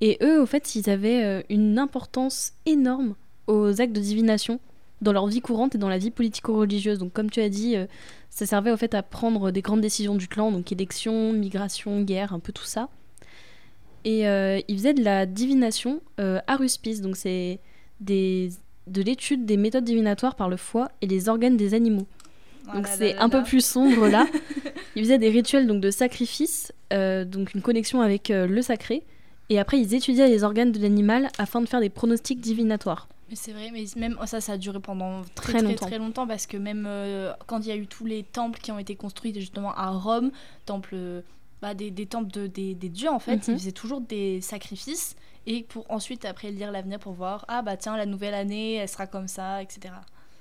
Et 0.00 0.18
eux, 0.22 0.40
au 0.40 0.46
fait, 0.46 0.74
ils 0.74 0.88
avaient 0.90 1.22
euh, 1.22 1.42
une 1.50 1.78
importance 1.78 2.52
énorme 2.66 3.14
aux 3.46 3.80
actes 3.80 3.92
de 3.92 4.00
divination 4.00 4.58
dans 5.02 5.12
leur 5.12 5.26
vie 5.26 5.40
courante 5.40 5.74
et 5.74 5.78
dans 5.78 5.88
la 5.90 5.98
vie 5.98 6.10
politico-religieuse. 6.10 6.98
Donc 6.98 7.12
comme 7.12 7.30
tu 7.30 7.40
as 7.40 7.48
dit, 7.50 7.76
euh, 7.76 7.86
ça 8.34 8.46
servait 8.46 8.72
au 8.72 8.76
fait 8.76 8.94
à 8.94 9.02
prendre 9.04 9.52
des 9.52 9.62
grandes 9.62 9.80
décisions 9.80 10.16
du 10.16 10.26
clan, 10.26 10.50
donc 10.50 10.72
élections, 10.72 11.32
migration, 11.32 12.02
guerre, 12.02 12.32
un 12.32 12.40
peu 12.40 12.52
tout 12.52 12.64
ça. 12.64 12.88
Et 14.04 14.26
euh, 14.26 14.60
ils 14.66 14.76
faisaient 14.76 14.92
de 14.92 15.04
la 15.04 15.24
divination 15.24 16.00
euh, 16.18 16.40
aruspice, 16.48 17.00
donc 17.00 17.16
c'est 17.16 17.60
des, 18.00 18.50
de 18.88 19.02
l'étude 19.02 19.46
des 19.46 19.56
méthodes 19.56 19.84
divinatoires 19.84 20.34
par 20.34 20.48
le 20.48 20.56
foie 20.56 20.88
et 21.00 21.06
les 21.06 21.28
organes 21.28 21.56
des 21.56 21.74
animaux. 21.74 22.08
Ah 22.66 22.74
Donc 22.74 22.88
c'est 22.88 23.16
un 23.18 23.28
peu 23.28 23.44
plus 23.44 23.64
sombre 23.64 24.08
là. 24.08 24.26
ils 24.96 25.04
faisaient 25.04 25.18
des 25.18 25.30
rituels 25.30 25.68
donc 25.68 25.80
de 25.80 25.92
sacrifice, 25.92 26.72
euh, 26.92 27.24
donc 27.24 27.54
une 27.54 27.62
connexion 27.62 28.00
avec 28.00 28.32
euh, 28.32 28.48
le 28.48 28.62
sacré. 28.62 29.04
Et 29.48 29.60
après 29.60 29.78
ils 29.78 29.94
étudiaient 29.94 30.28
les 30.28 30.42
organes 30.42 30.72
de 30.72 30.80
l'animal 30.80 31.28
afin 31.38 31.60
de 31.60 31.68
faire 31.68 31.80
des 31.80 31.88
pronostics 31.88 32.40
divinatoires. 32.40 33.06
Mais 33.30 33.36
c'est 33.36 33.52
vrai, 33.52 33.70
mais 33.72 33.84
même 33.96 34.18
ça, 34.26 34.40
ça 34.40 34.52
a 34.52 34.58
duré 34.58 34.80
pendant 34.80 35.22
très 35.34 35.62
longtemps. 35.62 35.86
très 35.86 35.98
longtemps 35.98 36.26
parce 36.26 36.46
que 36.46 36.56
même 36.58 36.84
euh, 36.86 37.32
quand 37.46 37.60
il 37.60 37.66
y 37.68 37.70
a 37.72 37.76
eu 37.76 37.86
tous 37.86 38.04
les 38.04 38.22
temples 38.22 38.60
qui 38.60 38.70
ont 38.70 38.78
été 38.78 38.96
construits 38.96 39.32
justement 39.34 39.74
à 39.74 39.90
Rome, 39.90 40.30
temples, 40.66 40.90
euh, 40.94 41.22
bah, 41.62 41.72
des, 41.74 41.90
des 41.90 42.04
temples 42.06 42.30
de, 42.32 42.46
des, 42.46 42.74
des 42.74 42.88
dieux 42.90 43.08
en 43.08 43.18
fait, 43.18 43.36
Mhm. 43.48 43.54
ils 43.54 43.58
faisaient 43.58 43.72
toujours 43.72 44.02
des 44.02 44.40
sacrifices 44.42 45.16
et 45.46 45.62
pour 45.62 45.90
ensuite 45.90 46.24
après 46.26 46.50
lire 46.50 46.70
l'avenir 46.70 46.98
pour 46.98 47.12
voir 47.14 47.44
ah 47.48 47.62
bah 47.62 47.76
tiens 47.78 47.96
la 47.96 48.06
nouvelle 48.06 48.34
année 48.34 48.74
elle 48.74 48.88
sera 48.88 49.06
comme 49.06 49.28
ça 49.28 49.62
etc. 49.62 49.94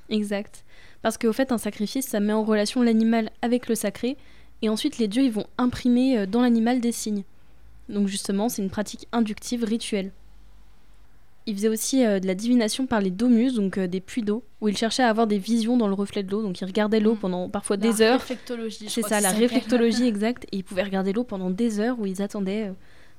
Exact. 0.10 0.64
Parce 1.02 1.18
qu'au 1.18 1.32
fait 1.34 1.52
un 1.54 1.58
sacrifice 1.58 2.08
ça 2.08 2.20
met 2.20 2.34
en 2.34 2.44
relation 2.44 2.82
l'animal 2.82 3.30
avec 3.42 3.68
le 3.70 3.76
sacré 3.76 4.18
et 4.62 4.68
ensuite 4.70 4.98
les 4.98 5.08
dieux 5.08 5.24
ils 5.24 5.32
vont 5.32 5.48
imprimer 5.58 6.18
euh, 6.20 6.26
dans 6.26 6.42
l'animal 6.42 6.82
des 6.82 6.92
signes. 6.92 7.24
Donc 7.90 8.08
justement 8.08 8.50
c'est 8.50 8.62
une 8.62 8.70
pratique 8.70 9.08
inductive 9.14 9.64
rituelle. 9.64 10.12
Il 11.46 11.56
faisait 11.56 11.68
aussi 11.68 12.06
euh, 12.06 12.20
de 12.20 12.28
la 12.28 12.36
divination 12.36 12.86
par 12.88 13.02
les 13.02 13.12
domus, 13.12 13.54
donc 13.56 13.78
euh, 13.78 13.88
des 13.88 14.00
puits 14.00 14.22
d'eau, 14.22 14.44
où 14.62 14.70
il 14.70 14.78
cherchait 14.78 15.04
à 15.04 15.10
avoir 15.10 15.28
des 15.28 15.38
visions 15.38 15.76
dans 15.78 15.88
le 15.88 15.94
reflet 15.94 16.24
de 16.24 16.32
l'eau, 16.32 16.42
donc 16.42 16.62
il 16.62 16.66
regardait 16.66 17.00
l'eau 17.02 17.16
Mm. 17.16 17.20
pendant 17.20 17.50
parfois 17.50 17.76
La 17.76 17.82
des 17.82 18.02
heures. 18.02 18.20
réflectologie, 18.20 18.86
C'est 18.90 19.02
ça, 19.02 19.20
la 19.20 19.32
réflectologie 19.32 20.06
exacte. 20.08 20.46
Et 20.52 20.58
ils 20.58 20.64
pouvaient 20.64 20.84
regarder 20.84 21.12
l'eau 21.14 21.24
pendant 21.26 21.50
des 21.50 21.80
heures 21.80 22.00
où 22.00 22.06
ils 22.06 22.22
attendaient 22.22 22.68
euh, 22.70 22.74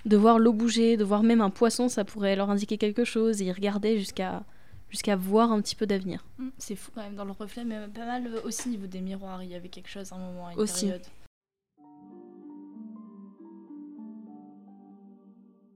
de 0.07 0.17
voir 0.17 0.39
l'eau 0.39 0.53
bouger, 0.53 0.97
de 0.97 1.05
voir 1.05 1.23
même 1.23 1.41
un 1.41 1.51
poisson, 1.51 1.89
ça 1.89 2.05
pourrait 2.05 2.35
leur 2.37 2.49
indiquer 2.51 2.79
quelque 2.79 3.05
chose. 3.05 3.43
Et 3.43 3.47
ils 3.47 3.53
regardaient 3.53 3.99
jusqu'à 3.99 4.43
jusqu'à 4.91 5.17
voir 5.17 5.51
un 5.51 5.61
petit 5.61 5.75
peu 5.75 5.87
d'avenir. 5.87 6.25
Mm, 6.39 6.49
C'est 6.57 6.77
fou 6.77 6.93
quand 6.95 7.03
même 7.03 7.17
dans 7.17 7.25
le 7.25 7.33
reflet, 7.33 7.65
mais 7.65 7.77
pas 7.93 8.07
mal 8.07 8.31
aussi 8.45 8.69
au 8.69 8.71
niveau 8.71 8.87
des 8.87 9.01
miroirs, 9.01 9.43
il 9.43 9.51
y 9.51 9.55
avait 9.55 9.69
quelque 9.69 9.89
chose 9.89 10.13
à 10.13 10.15
un 10.17 10.19
moment, 10.19 10.47
à 10.49 10.53
une 10.53 10.59
Aussi. 10.61 10.87
période. 10.87 11.03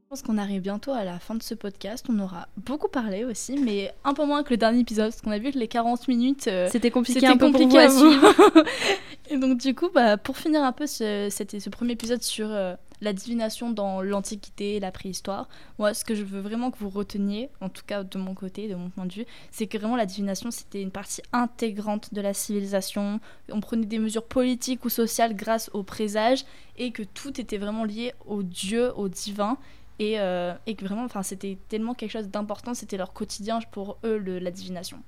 Je 0.09 0.11
pense 0.11 0.23
qu'on 0.23 0.39
arrive 0.39 0.63
bientôt 0.63 0.93
à 0.93 1.05
la 1.05 1.19
fin 1.19 1.35
de 1.35 1.43
ce 1.43 1.53
podcast. 1.53 2.07
On 2.09 2.19
aura 2.19 2.49
beaucoup 2.57 2.89
parlé 2.89 3.25
aussi, 3.25 3.59
mais 3.59 3.93
un 4.05 4.15
peu 4.15 4.25
moins 4.25 4.43
que 4.43 4.49
le 4.49 4.57
dernier 4.57 4.81
épisode, 4.81 5.11
parce 5.11 5.21
qu'on 5.21 5.31
a 5.31 5.39
vu 5.39 5.53
que 5.53 5.59
les 5.59 5.69
40 5.69 6.09
minutes, 6.09 6.49
euh, 6.49 6.67
C'était 6.73 6.91
compliqué 6.91 7.21
c'était 7.21 7.31
un 7.31 7.37
peu 7.37 7.53
compliqué 7.53 7.87
pour 7.87 7.91
vous 7.91 8.07
à 8.07 8.11
suivre. 8.11 8.65
Et 9.31 9.37
donc 9.37 9.59
du 9.59 9.75
coup, 9.75 9.91
bah, 9.95 10.17
pour 10.17 10.39
finir 10.39 10.63
un 10.63 10.73
peu 10.73 10.87
ce 10.87 11.69
premier 11.69 11.93
épisode 11.93 12.23
sur 12.23 12.51
euh, 12.51 12.75
la 13.03 13.13
divination 13.13 13.71
dans 13.71 14.01
l'Antiquité 14.01 14.77
et 14.77 14.81
la 14.81 14.91
préhistoire, 14.91 15.47
moi 15.79 15.93
ce 15.93 16.05
que 16.05 16.15
je 16.15 16.25
veux 16.25 16.41
vraiment 16.41 16.71
que 16.71 16.79
vous 16.79 16.89
reteniez, 16.89 17.51
en 17.61 17.69
tout 17.69 17.83
cas 17.87 18.03
de 18.03 18.19
mon 18.19 18.33
côté, 18.33 18.67
de 18.67 18.77
mon 18.77 18.89
point 18.89 19.05
de 19.05 19.13
vue, 19.13 19.27
c'est 19.51 19.67
que 19.67 19.77
vraiment 19.77 19.97
la 19.97 20.07
divination 20.07 20.51
c'était 20.51 20.81
une 20.81 20.91
partie 20.91 21.21
intégrante 21.35 22.15
de 22.15 22.23
la 22.23 22.33
civilisation. 22.33 23.21
On 23.53 23.61
prenait 23.61 23.85
des 23.85 23.99
mesures 23.99 24.25
politiques 24.25 24.87
ou 24.87 24.89
sociales 24.89 25.37
grâce 25.37 25.69
aux 25.75 25.83
présages 25.83 26.47
et 26.79 26.93
que 26.93 27.03
tout 27.03 27.39
était 27.39 27.59
vraiment 27.59 27.85
lié 27.85 28.15
au 28.27 28.43
Dieu, 28.43 28.91
au 28.97 29.09
divin. 29.09 29.59
Et, 29.99 30.21
euh, 30.21 30.55
et 30.67 30.75
que 30.77 30.85
vraiment, 30.85 31.05
enfin, 31.05 31.23
c'était 31.23 31.59
tellement 31.69 31.93
quelque 31.95 32.13
chose 32.13 32.29
d'important, 32.29 32.73
c'était 32.75 32.97
leur 32.97 33.13
quotidien 33.13 33.59
pour 33.73 33.99
eux, 34.05 34.17
le- 34.19 34.39
la 34.39 34.51
divination. 34.53 34.99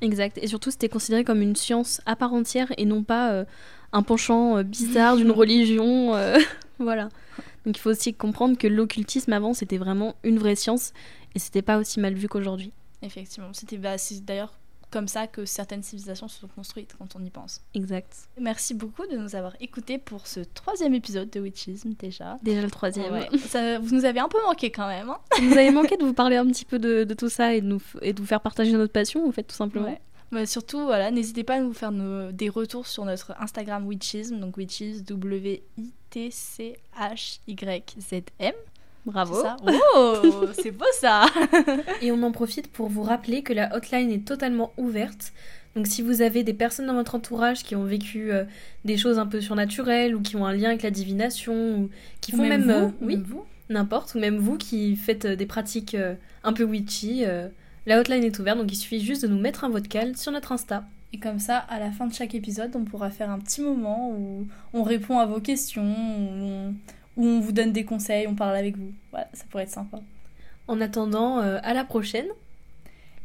Exact. 0.00 0.38
Et 0.42 0.46
surtout, 0.48 0.70
c'était 0.70 0.88
considéré 0.88 1.24
comme 1.24 1.40
une 1.42 1.56
science 1.56 2.00
à 2.06 2.16
part 2.16 2.32
entière 2.34 2.72
et 2.76 2.84
non 2.84 3.04
pas 3.04 3.32
euh, 3.32 3.44
un 3.92 4.02
penchant 4.02 4.58
euh, 4.58 4.62
bizarre 4.64 5.16
d'une 5.16 5.30
religion. 5.42 6.14
euh, 6.14 6.36
voilà. 6.78 7.08
Donc 7.64 7.76
il 7.76 7.80
faut 7.80 7.90
aussi 7.90 8.12
comprendre 8.12 8.58
que 8.58 8.66
l'occultisme 8.66 9.32
avant, 9.32 9.54
c'était 9.54 9.78
vraiment 9.78 10.16
une 10.24 10.38
vraie 10.38 10.56
science 10.56 10.92
et 11.34 11.38
c'était 11.38 11.62
pas 11.62 11.78
aussi 11.78 12.00
mal 12.00 12.14
vu 12.14 12.28
qu'aujourd'hui. 12.28 12.72
Effectivement, 13.02 13.52
c'était 13.52 13.78
bah, 13.78 13.96
d'ailleurs 14.22 14.52
comme 14.92 15.08
ça 15.08 15.26
que 15.26 15.44
certaines 15.44 15.82
civilisations 15.82 16.28
se 16.28 16.38
sont 16.40 16.48
construites 16.48 16.94
quand 16.98 17.16
on 17.16 17.24
y 17.24 17.30
pense. 17.30 17.60
Exact. 17.74 18.14
Merci 18.40 18.74
beaucoup 18.74 19.06
de 19.06 19.16
nous 19.16 19.34
avoir 19.34 19.54
écoutés 19.60 19.98
pour 19.98 20.26
ce 20.26 20.40
troisième 20.40 20.94
épisode 20.94 21.30
de 21.30 21.40
Witchism 21.40 21.94
déjà. 21.98 22.38
Déjà 22.42 22.62
le 22.62 22.70
troisième. 22.70 23.12
Ouais, 23.12 23.28
ça, 23.38 23.78
vous 23.78 23.94
nous 23.94 24.04
avez 24.04 24.20
un 24.20 24.28
peu 24.28 24.38
manqué 24.46 24.70
quand 24.70 24.86
même. 24.86 25.08
hein. 25.10 25.18
Nous 25.42 25.52
avait 25.52 25.70
manqué 25.72 25.96
de 25.96 26.04
vous 26.04 26.14
parler 26.14 26.36
un 26.36 26.46
petit 26.46 26.64
peu 26.64 26.78
de, 26.78 27.04
de 27.04 27.14
tout 27.14 27.28
ça 27.30 27.54
et 27.54 27.60
de, 27.60 27.66
nous, 27.66 27.82
et 28.02 28.12
de 28.12 28.20
vous 28.20 28.26
faire 28.26 28.40
partager 28.40 28.72
notre 28.72 28.92
passion, 28.92 29.26
en 29.26 29.32
fait, 29.32 29.42
tout 29.44 29.56
simplement. 29.56 29.86
Ouais. 29.88 30.00
Mais 30.30 30.46
surtout, 30.46 30.84
voilà, 30.84 31.10
n'hésitez 31.10 31.44
pas 31.44 31.56
à 31.56 31.60
nous 31.60 31.74
faire 31.74 31.92
nos- 31.92 32.32
des 32.32 32.48
retours 32.48 32.86
sur 32.86 33.04
notre 33.04 33.34
Instagram 33.40 33.86
Witchism, 33.86 34.38
donc 34.40 34.56
Witchism 34.56 35.02
W-I-T-C-H-Y-Z-M. 37.14 38.52
Bravo. 39.04 39.42
Oh, 39.94 40.46
c'est 40.60 40.70
beau 40.70 40.86
ça 41.00 41.26
Et 42.00 42.12
on 42.12 42.22
en 42.22 42.32
profite 42.32 42.68
pour 42.68 42.88
vous 42.88 43.02
rappeler 43.02 43.42
que 43.42 43.52
la 43.52 43.74
hotline 43.76 44.10
est 44.10 44.24
totalement 44.24 44.72
ouverte. 44.76 45.32
Donc 45.74 45.86
si 45.86 46.02
vous 46.02 46.22
avez 46.22 46.44
des 46.44 46.52
personnes 46.52 46.86
dans 46.86 46.94
votre 46.94 47.14
entourage 47.14 47.62
qui 47.62 47.74
ont 47.76 47.84
vécu 47.84 48.30
euh, 48.30 48.44
des 48.84 48.96
choses 48.96 49.18
un 49.18 49.26
peu 49.26 49.40
surnaturelles 49.40 50.14
ou 50.14 50.20
qui 50.20 50.36
ont 50.36 50.46
un 50.46 50.52
lien 50.52 50.68
avec 50.68 50.82
la 50.82 50.90
divination 50.90 51.54
ou 51.76 51.90
qui 52.20 52.32
font 52.32 52.46
même, 52.46 52.64
vous, 52.64 52.70
euh, 52.70 52.90
oui, 53.00 53.16
même 53.16 53.24
vous. 53.24 53.44
n'importe 53.70 54.14
ou 54.14 54.18
même 54.18 54.36
vous 54.36 54.58
qui 54.58 54.96
faites 54.96 55.24
euh, 55.24 55.36
des 55.36 55.46
pratiques 55.46 55.94
euh, 55.94 56.14
un 56.44 56.52
peu 56.52 56.64
witchy, 56.64 57.24
la 57.86 57.98
hotline 57.98 58.22
est 58.22 58.38
ouverte 58.38 58.58
donc 58.58 58.70
il 58.70 58.76
suffit 58.76 59.00
juste 59.00 59.22
de 59.22 59.28
nous 59.28 59.40
mettre 59.40 59.64
un 59.64 59.68
vocal 59.68 60.16
sur 60.16 60.32
notre 60.32 60.52
Insta. 60.52 60.84
Et 61.14 61.18
comme 61.18 61.38
ça, 61.38 61.58
à 61.58 61.78
la 61.78 61.90
fin 61.90 62.06
de 62.06 62.14
chaque 62.14 62.34
épisode, 62.34 62.74
on 62.74 62.84
pourra 62.84 63.10
faire 63.10 63.30
un 63.30 63.38
petit 63.38 63.60
moment 63.60 64.10
où 64.10 64.46
on 64.72 64.82
répond 64.82 65.18
à 65.18 65.26
vos 65.26 65.40
questions, 65.40 65.82
où 65.82 66.44
on, 66.44 66.74
où 67.16 67.24
on 67.24 67.40
vous 67.40 67.52
donne 67.52 67.72
des 67.72 67.84
conseils, 67.84 68.26
on 68.26 68.34
parle 68.34 68.56
avec 68.56 68.76
vous. 68.76 68.92
Voilà, 69.10 69.28
ça 69.32 69.44
pourrait 69.50 69.64
être 69.64 69.70
sympa. 69.70 70.00
En 70.68 70.80
attendant, 70.80 71.40
euh, 71.40 71.58
à 71.62 71.74
la 71.74 71.84
prochaine. 71.84 72.28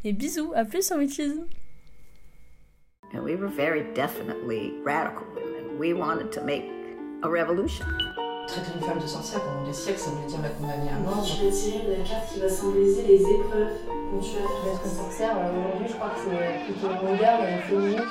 Et 0.03 0.13
bisous, 0.13 0.51
à 0.55 0.65
plus 0.65 0.85
sur 0.85 0.97
Witchism 0.97 1.45
And 3.13 3.23
we 3.23 3.35
were 3.35 3.47
very 3.47 3.83
definitely 3.93 4.73
radical 4.83 5.23
women. 5.33 5.79
We 5.79 5.93
wanted 5.93 6.31
to 6.33 6.43
make 6.43 6.65
a 7.23 7.29
revolution. 7.29 7.85
Traiter 8.47 8.71
une 8.75 8.81
femme 8.81 8.99
de 8.99 9.07
sorcière 9.07 9.41
pendant 9.43 9.63
des 9.65 9.73
siècles, 9.73 9.99
ça 9.99 10.11
voulait 10.11 10.27
dire 10.27 10.41
la 10.41 10.49
condamner 10.49 10.89
à 10.89 10.99
mort. 10.99 11.23
Je 11.25 11.45
vais 11.45 11.51
tirer 11.51 11.97
la 11.97 12.03
carte 12.03 12.33
qui 12.33 12.39
va 12.39 12.49
symboliser 12.49 13.03
les 13.03 13.21
épreuves 13.21 13.73
dont 14.11 14.19
tu 14.19 14.29
faire. 14.31 14.73
Être 14.73 14.85
une 14.85 14.91
sorcière, 14.91 15.37
euh, 15.37 15.49
aujourd'hui, 15.49 15.87
je 15.87 15.93
crois 15.93 16.09
que 16.09 16.19
c'est 16.19 16.65
plutôt 16.65 16.89
moderne 17.05 17.43
et 17.43 17.61
féministe. 17.61 18.03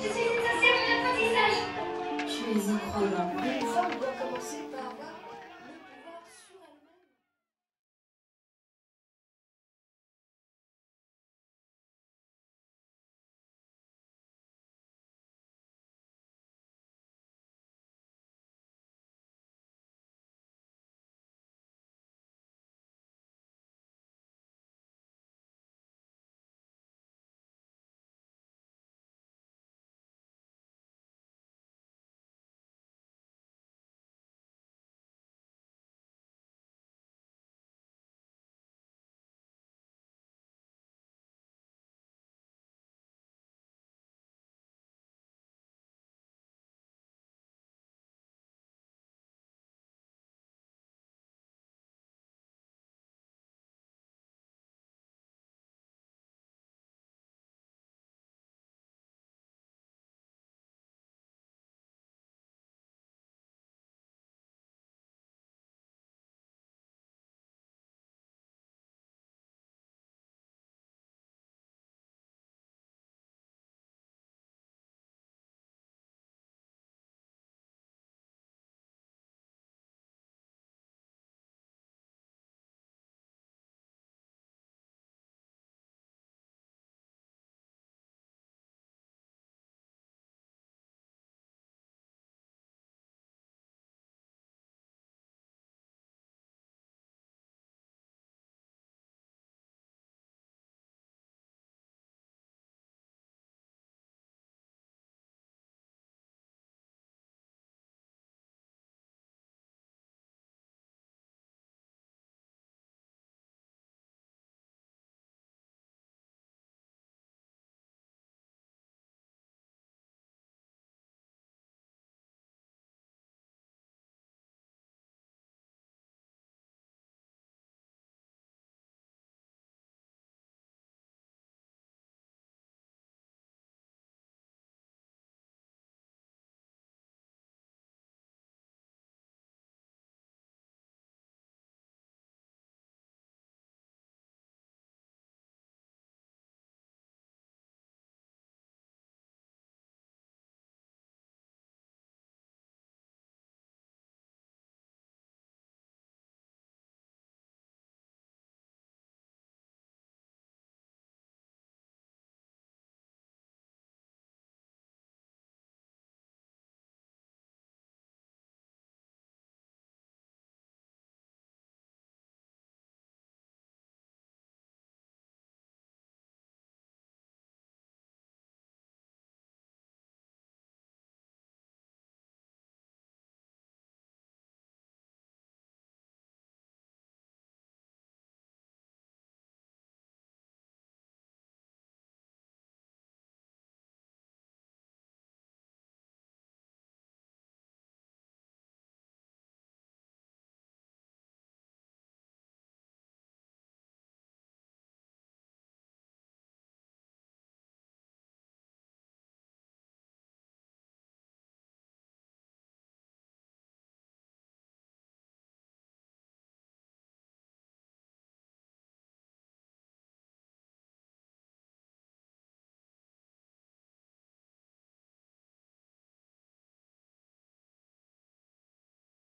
Je 0.00 0.08
suis 0.08 0.22
une 0.22 0.40
sorcière 0.48 0.76
en 0.84 1.00
apprentissage. 1.00 1.56
Tu 2.28 2.54
les 2.54 2.72
y 2.72 2.78
crois 2.78 3.06
bien. 3.06 4.27